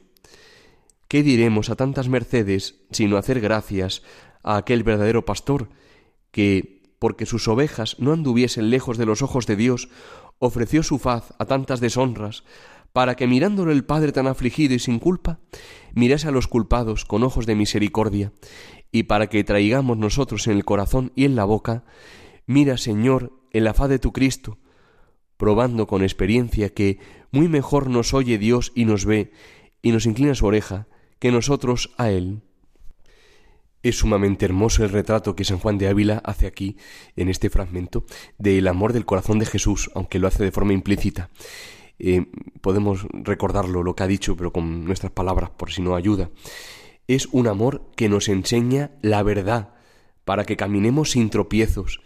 ¿Qué 1.08 1.22
diremos 1.22 1.70
a 1.70 1.76
tantas 1.76 2.08
mercedes 2.08 2.80
sino 2.90 3.16
hacer 3.16 3.40
gracias 3.40 4.02
a 4.42 4.56
aquel 4.56 4.82
verdadero 4.82 5.24
pastor, 5.24 5.68
que, 6.32 6.73
porque 7.04 7.26
sus 7.26 7.48
ovejas 7.48 7.96
no 7.98 8.14
anduviesen 8.14 8.70
lejos 8.70 8.96
de 8.96 9.04
los 9.04 9.20
ojos 9.20 9.46
de 9.46 9.56
Dios, 9.56 9.90
ofreció 10.38 10.82
su 10.82 10.98
faz 10.98 11.34
a 11.38 11.44
tantas 11.44 11.80
deshonras, 11.80 12.44
para 12.94 13.14
que 13.14 13.26
mirándolo 13.26 13.72
el 13.72 13.84
Padre 13.84 14.10
tan 14.10 14.26
afligido 14.26 14.72
y 14.72 14.78
sin 14.78 14.98
culpa, 14.98 15.38
mirase 15.92 16.28
a 16.28 16.30
los 16.30 16.48
culpados 16.48 17.04
con 17.04 17.22
ojos 17.22 17.44
de 17.44 17.56
misericordia, 17.56 18.32
y 18.90 19.02
para 19.02 19.26
que 19.26 19.44
traigamos 19.44 19.98
nosotros 19.98 20.46
en 20.46 20.54
el 20.54 20.64
corazón 20.64 21.12
y 21.14 21.26
en 21.26 21.36
la 21.36 21.44
boca, 21.44 21.84
mira, 22.46 22.78
Señor, 22.78 23.34
en 23.50 23.64
la 23.64 23.74
faz 23.74 23.90
de 23.90 23.98
tu 23.98 24.14
Cristo, 24.14 24.56
probando 25.36 25.86
con 25.86 26.02
experiencia 26.02 26.70
que 26.70 27.00
muy 27.30 27.48
mejor 27.48 27.90
nos 27.90 28.14
oye 28.14 28.38
Dios 28.38 28.72
y 28.74 28.86
nos 28.86 29.04
ve, 29.04 29.30
y 29.82 29.92
nos 29.92 30.06
inclina 30.06 30.34
su 30.34 30.46
oreja, 30.46 30.88
que 31.18 31.30
nosotros 31.30 31.92
a 31.98 32.08
Él. 32.08 32.40
Es 33.84 33.98
sumamente 33.98 34.46
hermoso 34.46 34.82
el 34.82 34.88
retrato 34.88 35.36
que 35.36 35.44
San 35.44 35.58
Juan 35.58 35.76
de 35.76 35.88
Ávila 35.88 36.22
hace 36.24 36.46
aquí, 36.46 36.78
en 37.16 37.28
este 37.28 37.50
fragmento, 37.50 38.06
del 38.38 38.66
amor 38.66 38.94
del 38.94 39.04
corazón 39.04 39.38
de 39.38 39.44
Jesús, 39.44 39.90
aunque 39.94 40.18
lo 40.18 40.26
hace 40.26 40.42
de 40.42 40.52
forma 40.52 40.72
implícita. 40.72 41.28
Eh, 41.98 42.24
podemos 42.62 43.06
recordarlo, 43.12 43.82
lo 43.82 43.94
que 43.94 44.02
ha 44.02 44.06
dicho, 44.06 44.38
pero 44.38 44.54
con 44.54 44.86
nuestras 44.86 45.12
palabras, 45.12 45.50
por 45.50 45.70
si 45.70 45.82
no 45.82 45.96
ayuda. 45.96 46.30
Es 47.08 47.26
un 47.26 47.46
amor 47.46 47.90
que 47.94 48.08
nos 48.08 48.30
enseña 48.30 48.92
la 49.02 49.22
verdad, 49.22 49.74
para 50.24 50.44
que 50.44 50.56
caminemos 50.56 51.10
sin 51.10 51.28
tropiezos, 51.28 52.00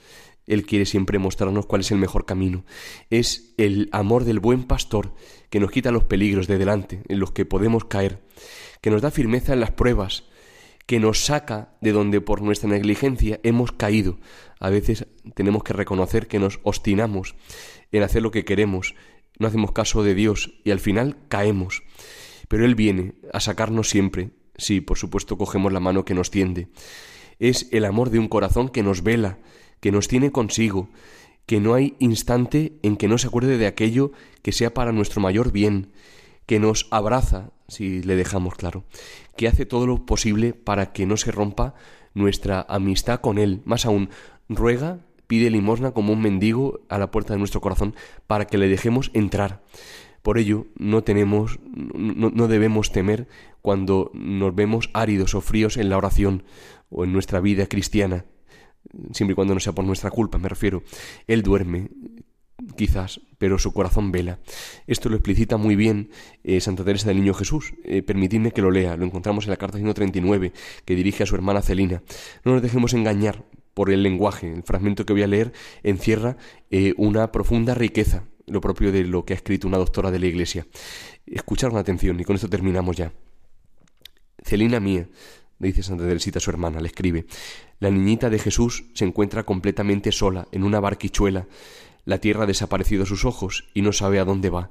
Él 0.49 0.67
quiere 0.67 0.85
siempre 0.85 1.21
mostrarnos 1.21 1.67
cuál 1.67 1.83
es 1.83 1.93
el 1.93 1.99
mejor 1.99 2.27
camino. 2.27 2.65
Es 3.09 3.55
el 3.57 3.89
amor 3.93 4.25
del 4.25 4.41
buen 4.41 4.65
pastor 4.65 5.15
que 5.49 5.61
nos 5.61 5.71
quita 5.71 5.93
los 5.93 6.03
peligros 6.03 6.49
de 6.49 6.59
delante 6.59 7.05
en 7.07 7.21
los 7.21 7.31
que 7.31 7.47
podemos 7.47 7.85
caer, 7.85 8.21
que 8.81 8.91
nos 8.91 9.01
da 9.01 9.13
firmeza 9.13 9.53
en 9.53 9.61
las 9.61 9.71
pruebas, 9.71 10.25
que 10.89 11.01
nos 11.01 11.27
saca 11.27 11.77
de 11.83 11.93
donde 11.93 12.23
por 12.23 12.41
nuestra 12.41 12.71
negligencia 12.71 13.41
hemos 13.43 13.73
caído. 13.73 14.19
A 14.59 14.71
veces 14.71 15.07
tenemos 15.35 15.63
que 15.63 15.75
reconocer 15.75 16.29
que 16.29 16.39
nos 16.39 16.61
obstinamos 16.63 17.35
en 17.93 18.03
hacer 18.03 18.23
lo 18.23 18.31
que 18.31 18.47
queremos, 18.47 18.95
no 19.39 19.47
hacemos 19.47 19.73
caso 19.73 20.03
de 20.03 20.15
Dios 20.15 20.55
y 20.65 20.71
al 20.71 20.81
final 20.81 21.19
caemos. 21.29 21.83
Pero 22.49 22.65
Él 22.65 22.75
viene 22.75 23.17
a 23.35 23.41
sacarnos 23.41 23.91
siempre, 23.91 24.31
si 24.57 24.81
por 24.81 24.97
supuesto 24.97 25.37
cogemos 25.37 25.75
la 25.75 25.81
mano 25.81 26.07
que 26.07 26.15
nos 26.15 26.31
tiende. 26.31 26.69
Es 27.39 27.69
el 27.71 27.85
amor 27.85 28.09
de 28.09 28.19
un 28.19 28.29
corazón 28.29 28.71
que 28.71 28.83
nos 28.83 29.03
vela, 29.03 29.37
que 29.81 29.93
nos 29.93 30.09
tiene 30.09 30.33
consigo, 30.33 30.89
que 31.45 31.61
no 31.61 31.75
hay 31.75 31.97
instante 31.99 32.79
en 32.83 32.97
que 32.97 33.09
no 33.09 33.19
se 33.19 33.27
acuerde 33.27 33.59
de 33.59 33.67
aquello 33.67 34.13
que 34.41 34.53
sea 34.53 34.73
para 34.73 34.93
nuestro 34.93 35.21
mayor 35.21 35.53
bien, 35.53 35.93
que 36.49 36.59
nos 36.59 36.89
abraza, 36.91 37.51
si 37.69 38.03
le 38.03 38.17
dejamos 38.17 38.55
claro, 38.55 38.85
que 39.37 39.49
hace 39.49 39.67
todo 39.67 39.87
lo 39.87 40.07
posible 40.07 40.55
para 40.55 40.95
que 40.95 41.05
no 41.05 41.19
se 41.19 41.31
rompa 41.31 41.75
nuestra 42.15 42.65
amistad 42.71 43.21
con 43.21 43.37
Él. 43.37 43.61
Más 43.67 43.85
aún, 43.85 44.09
ruega, 44.49 44.99
pide 45.27 45.51
limosna 45.51 45.91
como 45.91 46.15
un 46.15 46.23
mendigo 46.23 46.81
a 46.89 46.97
la 46.97 47.11
puerta 47.11 47.35
de 47.35 47.39
nuestro 47.39 47.61
corazón 47.61 47.95
para 48.27 48.47
que 48.47 48.57
le 48.57 48.67
dejemos 48.67 49.11
entrar. 49.13 49.63
Por 50.23 50.39
ello, 50.39 50.65
no 50.79 51.05
tenemos, 51.05 51.61
no, 51.67 52.31
no 52.31 52.49
debemos 52.49 52.93
temer 52.93 53.29
cuando 53.61 54.11
nos 54.15 54.55
vemos 54.55 54.89
áridos 54.95 55.35
o 55.35 55.43
fríos 55.43 55.77
en 55.77 55.91
la 55.91 55.99
oración 55.99 56.45
o 56.89 57.05
en 57.05 57.13
nuestra 57.13 57.41
vida 57.41 57.67
cristiana, 57.67 58.25
siempre 59.13 59.33
y 59.33 59.35
cuando 59.35 59.53
no 59.53 59.61
sea 59.61 59.75
por 59.75 59.85
nuestra 59.85 60.11
culpa, 60.11 60.39
me 60.39 60.49
refiero. 60.49 60.83
Él 61.27 61.43
duerme, 61.43 61.91
quizás, 62.77 63.21
pero 63.39 63.59
su 63.59 63.73
corazón 63.73 64.13
vela. 64.13 64.39
Esto 64.87 65.09
lo 65.09 65.17
explicita 65.17 65.57
muy 65.57 65.77
bien 65.77 66.11
eh, 66.45 66.61
Santa 66.61 66.85
Teresa 66.85 67.09
del 67.09 67.19
Niño 67.19 67.35
Jesús. 67.35 67.75
Eh, 67.85 68.03
permitidme 68.03 68.53
que 68.53 68.63
lo 68.63 68.71
lea. 68.71 68.97
Lo 68.97 69.05
encontramos 69.05 69.45
en 69.45 69.51
la 69.51 69.57
carta 69.57 69.79
139 69.79 70.53
que 70.85 70.95
dirige 70.95 71.23
a 71.23 71.27
su 71.27 71.35
hermana 71.35 71.63
Celina. 71.63 72.03
No 72.45 72.53
nos 72.53 72.63
dejemos 72.63 72.95
engañar 72.95 73.45
por 73.75 73.91
el 73.91 74.03
lenguaje. 74.03 74.53
El 74.53 74.63
fragmento 74.63 75.07
que 75.07 75.13
voy 75.13 75.23
a 75.23 75.29
leer 75.29 75.53
encierra 75.83 76.37
eh, 76.71 76.95
una 76.97 77.31
profunda 77.31 77.75
riqueza, 77.75 78.25
lo 78.47 78.61
propio 78.61 78.91
de 78.91 79.05
lo 79.05 79.25
que 79.25 79.35
ha 79.35 79.37
escrito 79.37 79.69
una 79.69 79.79
doctora 79.79 80.11
de 80.11 80.19
la 80.19 80.27
Iglesia. 80.27 80.67
Escuchar 81.27 81.71
con 81.71 81.79
atención 81.79 82.19
y 82.19 82.25
con 82.25 82.35
esto 82.37 82.49
terminamos 82.49 82.97
ya. 82.97 83.13
Celina 84.43 84.81
mía, 84.81 85.09
dice 85.59 85.83
Santa 85.83 86.05
Teresita 86.05 86.39
a 86.39 86.41
su 86.41 86.51
hermana, 86.51 86.81
le 86.81 86.89
escribe, 86.89 87.27
la 87.81 87.91
niñita 87.91 88.31
de 88.31 88.39
Jesús 88.39 88.87
se 88.95 89.05
encuentra 89.05 89.45
completamente 89.45 90.11
sola 90.11 90.49
en 90.51 90.65
una 90.65 90.81
barquichuela. 90.81 91.47
La 92.09 92.23
tierra 92.23 92.45
ha 92.45 92.47
desaparecido 92.47 93.03
a 93.03 93.07
sus 93.07 93.27
ojos 93.27 93.69
y 93.75 93.83
no 93.83 93.93
sabe 93.93 94.19
a 94.19 94.25
dónde 94.25 94.49
va, 94.49 94.71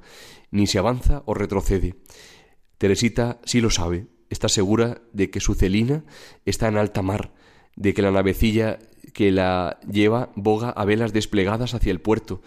ni 0.50 0.66
si 0.66 0.76
avanza 0.76 1.22
o 1.24 1.34
retrocede. 1.34 1.94
Teresita 2.78 3.38
sí 3.44 3.60
lo 3.60 3.70
sabe, 3.70 4.08
está 4.28 4.48
segura 4.48 5.02
de 5.12 5.30
que 5.30 5.38
su 5.38 5.54
Celina 5.54 6.04
está 6.46 6.66
en 6.66 6.76
alta 6.76 7.00
mar, 7.00 7.32
de 7.76 7.94
que 7.94 8.02
la 8.02 8.10
navecilla 8.10 8.80
que 9.14 9.30
la 9.30 9.78
lleva 9.88 10.32
boga 10.34 10.70
a 10.70 10.84
velas 10.84 11.12
desplegadas 11.12 11.74
hacia 11.74 11.92
el 11.92 12.00
puerto, 12.00 12.42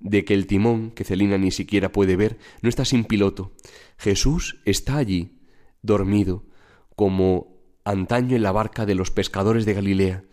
de 0.00 0.24
que 0.24 0.34
el 0.34 0.48
timón, 0.48 0.90
que 0.90 1.04
Celina 1.04 1.38
ni 1.38 1.52
siquiera 1.52 1.92
puede 1.92 2.16
ver, 2.16 2.36
no 2.62 2.68
está 2.68 2.84
sin 2.84 3.04
piloto. 3.04 3.52
Jesús 3.96 4.60
está 4.64 4.96
allí, 4.96 5.38
dormido, 5.82 6.46
como 6.96 7.62
antaño 7.84 8.34
en 8.34 8.42
la 8.42 8.50
barca 8.50 8.86
de 8.86 8.96
los 8.96 9.12
pescadores 9.12 9.66
de 9.66 9.74
Galilea. 9.74 10.24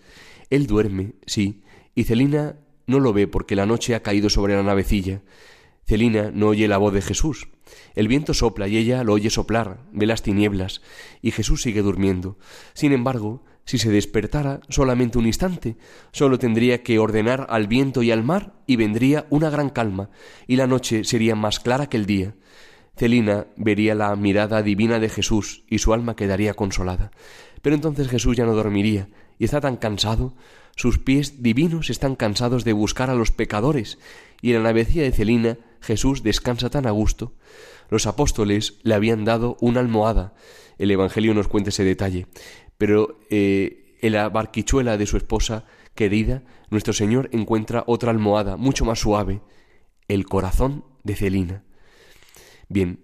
Él 0.49 0.65
duerme, 0.65 1.13
sí, 1.27 1.61
y 1.93 2.05
Celina 2.05 2.55
no 2.89 2.99
lo 2.99 3.13
ve 3.13 3.27
porque 3.27 3.55
la 3.55 3.67
noche 3.67 3.93
ha 3.93 4.01
caído 4.01 4.29
sobre 4.29 4.55
la 4.55 4.63
navecilla. 4.63 5.21
Celina 5.85 6.31
no 6.33 6.47
oye 6.47 6.67
la 6.67 6.77
voz 6.77 6.93
de 6.93 7.01
Jesús. 7.01 7.47
El 7.95 8.07
viento 8.07 8.33
sopla 8.33 8.67
y 8.67 8.77
ella 8.77 9.03
lo 9.03 9.13
oye 9.13 9.29
soplar, 9.29 9.81
ve 9.91 10.07
las 10.07 10.23
tinieblas, 10.23 10.81
y 11.21 11.31
Jesús 11.31 11.61
sigue 11.61 11.83
durmiendo. 11.83 12.37
Sin 12.73 12.91
embargo, 12.91 13.43
si 13.63 13.77
se 13.77 13.91
despertara 13.91 14.61
solamente 14.69 15.19
un 15.19 15.27
instante, 15.27 15.77
solo 16.11 16.39
tendría 16.39 16.81
que 16.81 16.97
ordenar 16.97 17.45
al 17.49 17.67
viento 17.67 18.01
y 18.01 18.09
al 18.09 18.23
mar 18.23 18.53
y 18.65 18.75
vendría 18.75 19.27
una 19.29 19.51
gran 19.51 19.69
calma, 19.69 20.09
y 20.47 20.55
la 20.55 20.65
noche 20.65 21.03
sería 21.03 21.35
más 21.35 21.59
clara 21.59 21.87
que 21.87 21.97
el 21.97 22.07
día. 22.07 22.35
Celina 22.97 23.45
vería 23.55 23.93
la 23.93 24.15
mirada 24.15 24.63
divina 24.63 24.99
de 24.99 25.09
Jesús 25.09 25.63
y 25.69 25.77
su 25.77 25.93
alma 25.93 26.15
quedaría 26.15 26.55
consolada. 26.55 27.11
Pero 27.61 27.75
entonces 27.75 28.07
Jesús 28.09 28.35
ya 28.35 28.45
no 28.45 28.55
dormiría 28.55 29.09
y 29.39 29.45
está 29.45 29.61
tan 29.61 29.77
cansado, 29.77 30.35
sus 30.75 30.99
pies 30.99 31.41
divinos 31.41 31.89
están 31.89 32.15
cansados 32.15 32.63
de 32.63 32.73
buscar 32.73 33.09
a 33.09 33.15
los 33.15 33.31
pecadores 33.31 33.97
y 34.41 34.51
en 34.51 34.57
la 34.57 34.69
navecilla 34.69 35.03
de 35.03 35.11
Celina 35.11 35.57
Jesús 35.81 36.23
descansa 36.23 36.69
tan 36.69 36.85
a 36.85 36.91
gusto. 36.91 37.33
Los 37.89 38.05
apóstoles 38.05 38.79
le 38.83 38.93
habían 38.93 39.25
dado 39.25 39.57
una 39.61 39.79
almohada. 39.79 40.33
El 40.77 40.91
Evangelio 40.91 41.33
nos 41.33 41.47
cuenta 41.47 41.69
ese 41.69 41.83
detalle. 41.83 42.27
Pero 42.77 43.19
eh, 43.29 43.97
en 44.01 44.13
la 44.13 44.29
barquichuela 44.29 44.97
de 44.97 45.05
su 45.05 45.17
esposa 45.17 45.65
querida, 45.95 46.43
nuestro 46.69 46.93
Señor 46.93 47.29
encuentra 47.33 47.83
otra 47.87 48.11
almohada 48.11 48.57
mucho 48.57 48.85
más 48.85 48.99
suave, 48.99 49.41
el 50.07 50.25
corazón 50.25 50.85
de 51.03 51.15
Celina. 51.15 51.63
Bien, 52.67 52.99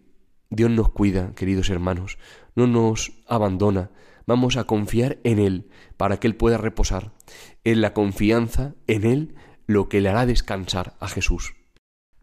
Dios 0.50 0.70
nos 0.70 0.90
cuida, 0.90 1.34
queridos 1.36 1.70
hermanos, 1.70 2.18
no 2.56 2.68
nos 2.68 3.12
abandona, 3.28 3.92
vamos 4.26 4.58
a 4.58 4.66
confiar 4.66 5.20
en 5.24 5.40
Él 5.40 5.70
para 5.98 6.18
que 6.18 6.28
Él 6.28 6.36
pueda 6.36 6.58
reposar. 6.58 7.14
En 7.64 7.82
la 7.82 7.94
confianza 7.94 8.76
en 8.88 9.06
Él 9.06 9.36
lo 9.68 9.90
que 9.90 10.02
le 10.02 10.10
hará 10.10 10.26
descansar 10.26 10.96
a 11.00 11.08
Jesús. 11.08 11.54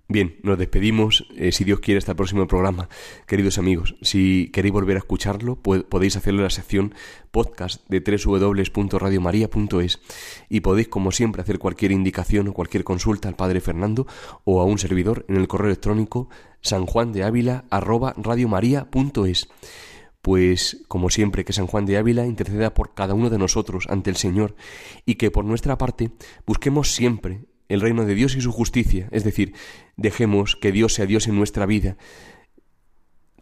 Bien, 0.08 0.36
nos 0.42 0.58
despedimos, 0.58 1.28
eh, 1.36 1.52
si 1.52 1.62
Dios 1.64 1.80
quiere, 1.80 1.96
hasta 1.96 2.12
el 2.12 2.16
próximo 2.16 2.46
programa. 2.46 2.90
Queridos 3.26 3.56
amigos, 3.56 3.96
si 4.02 4.50
queréis 4.52 4.74
volver 4.74 4.96
a 4.96 4.98
escucharlo, 4.98 5.56
podéis 5.56 6.16
hacerlo 6.16 6.40
en 6.40 6.44
la 6.44 6.50
sección 6.50 6.94
podcast 7.30 7.82
de 7.88 8.00
www.radiomaria.es 8.00 10.00
y 10.50 10.60
podéis, 10.60 10.88
como 10.88 11.12
siempre, 11.12 11.40
hacer 11.40 11.58
cualquier 11.58 11.92
indicación 11.92 12.48
o 12.48 12.52
cualquier 12.52 12.84
consulta 12.84 13.28
al 13.28 13.36
Padre 13.36 13.62
Fernando 13.62 14.06
o 14.44 14.60
a 14.60 14.64
un 14.64 14.76
servidor 14.78 15.24
en 15.28 15.36
el 15.36 15.48
correo 15.48 15.68
electrónico 15.68 16.28
sanjuandeávila.radiomaria.es 16.60 19.48
pues 20.22 20.84
como 20.88 21.10
siempre 21.10 21.44
que 21.44 21.52
San 21.52 21.66
Juan 21.66 21.84
de 21.84 21.98
Ávila 21.98 22.26
interceda 22.26 22.72
por 22.72 22.94
cada 22.94 23.12
uno 23.12 23.28
de 23.28 23.38
nosotros 23.38 23.86
ante 23.90 24.08
el 24.08 24.16
Señor 24.16 24.54
y 25.04 25.16
que 25.16 25.30
por 25.30 25.44
nuestra 25.44 25.76
parte 25.76 26.12
busquemos 26.46 26.94
siempre 26.94 27.44
el 27.68 27.80
reino 27.80 28.04
de 28.04 28.14
Dios 28.14 28.36
y 28.36 28.40
su 28.40 28.52
justicia, 28.52 29.08
es 29.10 29.24
decir, 29.24 29.54
dejemos 29.96 30.56
que 30.56 30.72
Dios 30.72 30.94
sea 30.94 31.06
Dios 31.06 31.26
en 31.26 31.36
nuestra 31.36 31.66
vida, 31.66 31.96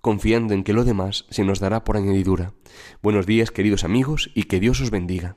confiando 0.01 0.55
en 0.55 0.64
que 0.64 0.73
lo 0.73 0.85
demás 0.85 1.27
se 1.31 1.45
nos 1.45 1.59
dará 1.59 1.85
por 1.85 1.97
añadidura. 1.97 2.55
Buenos 3.03 3.27
días, 3.27 3.51
queridos 3.51 3.85
amigos, 3.85 4.31
y 4.35 4.45
que 4.45 4.61
Dios 4.61 4.81
os 4.81 4.90
bendiga. 4.90 5.37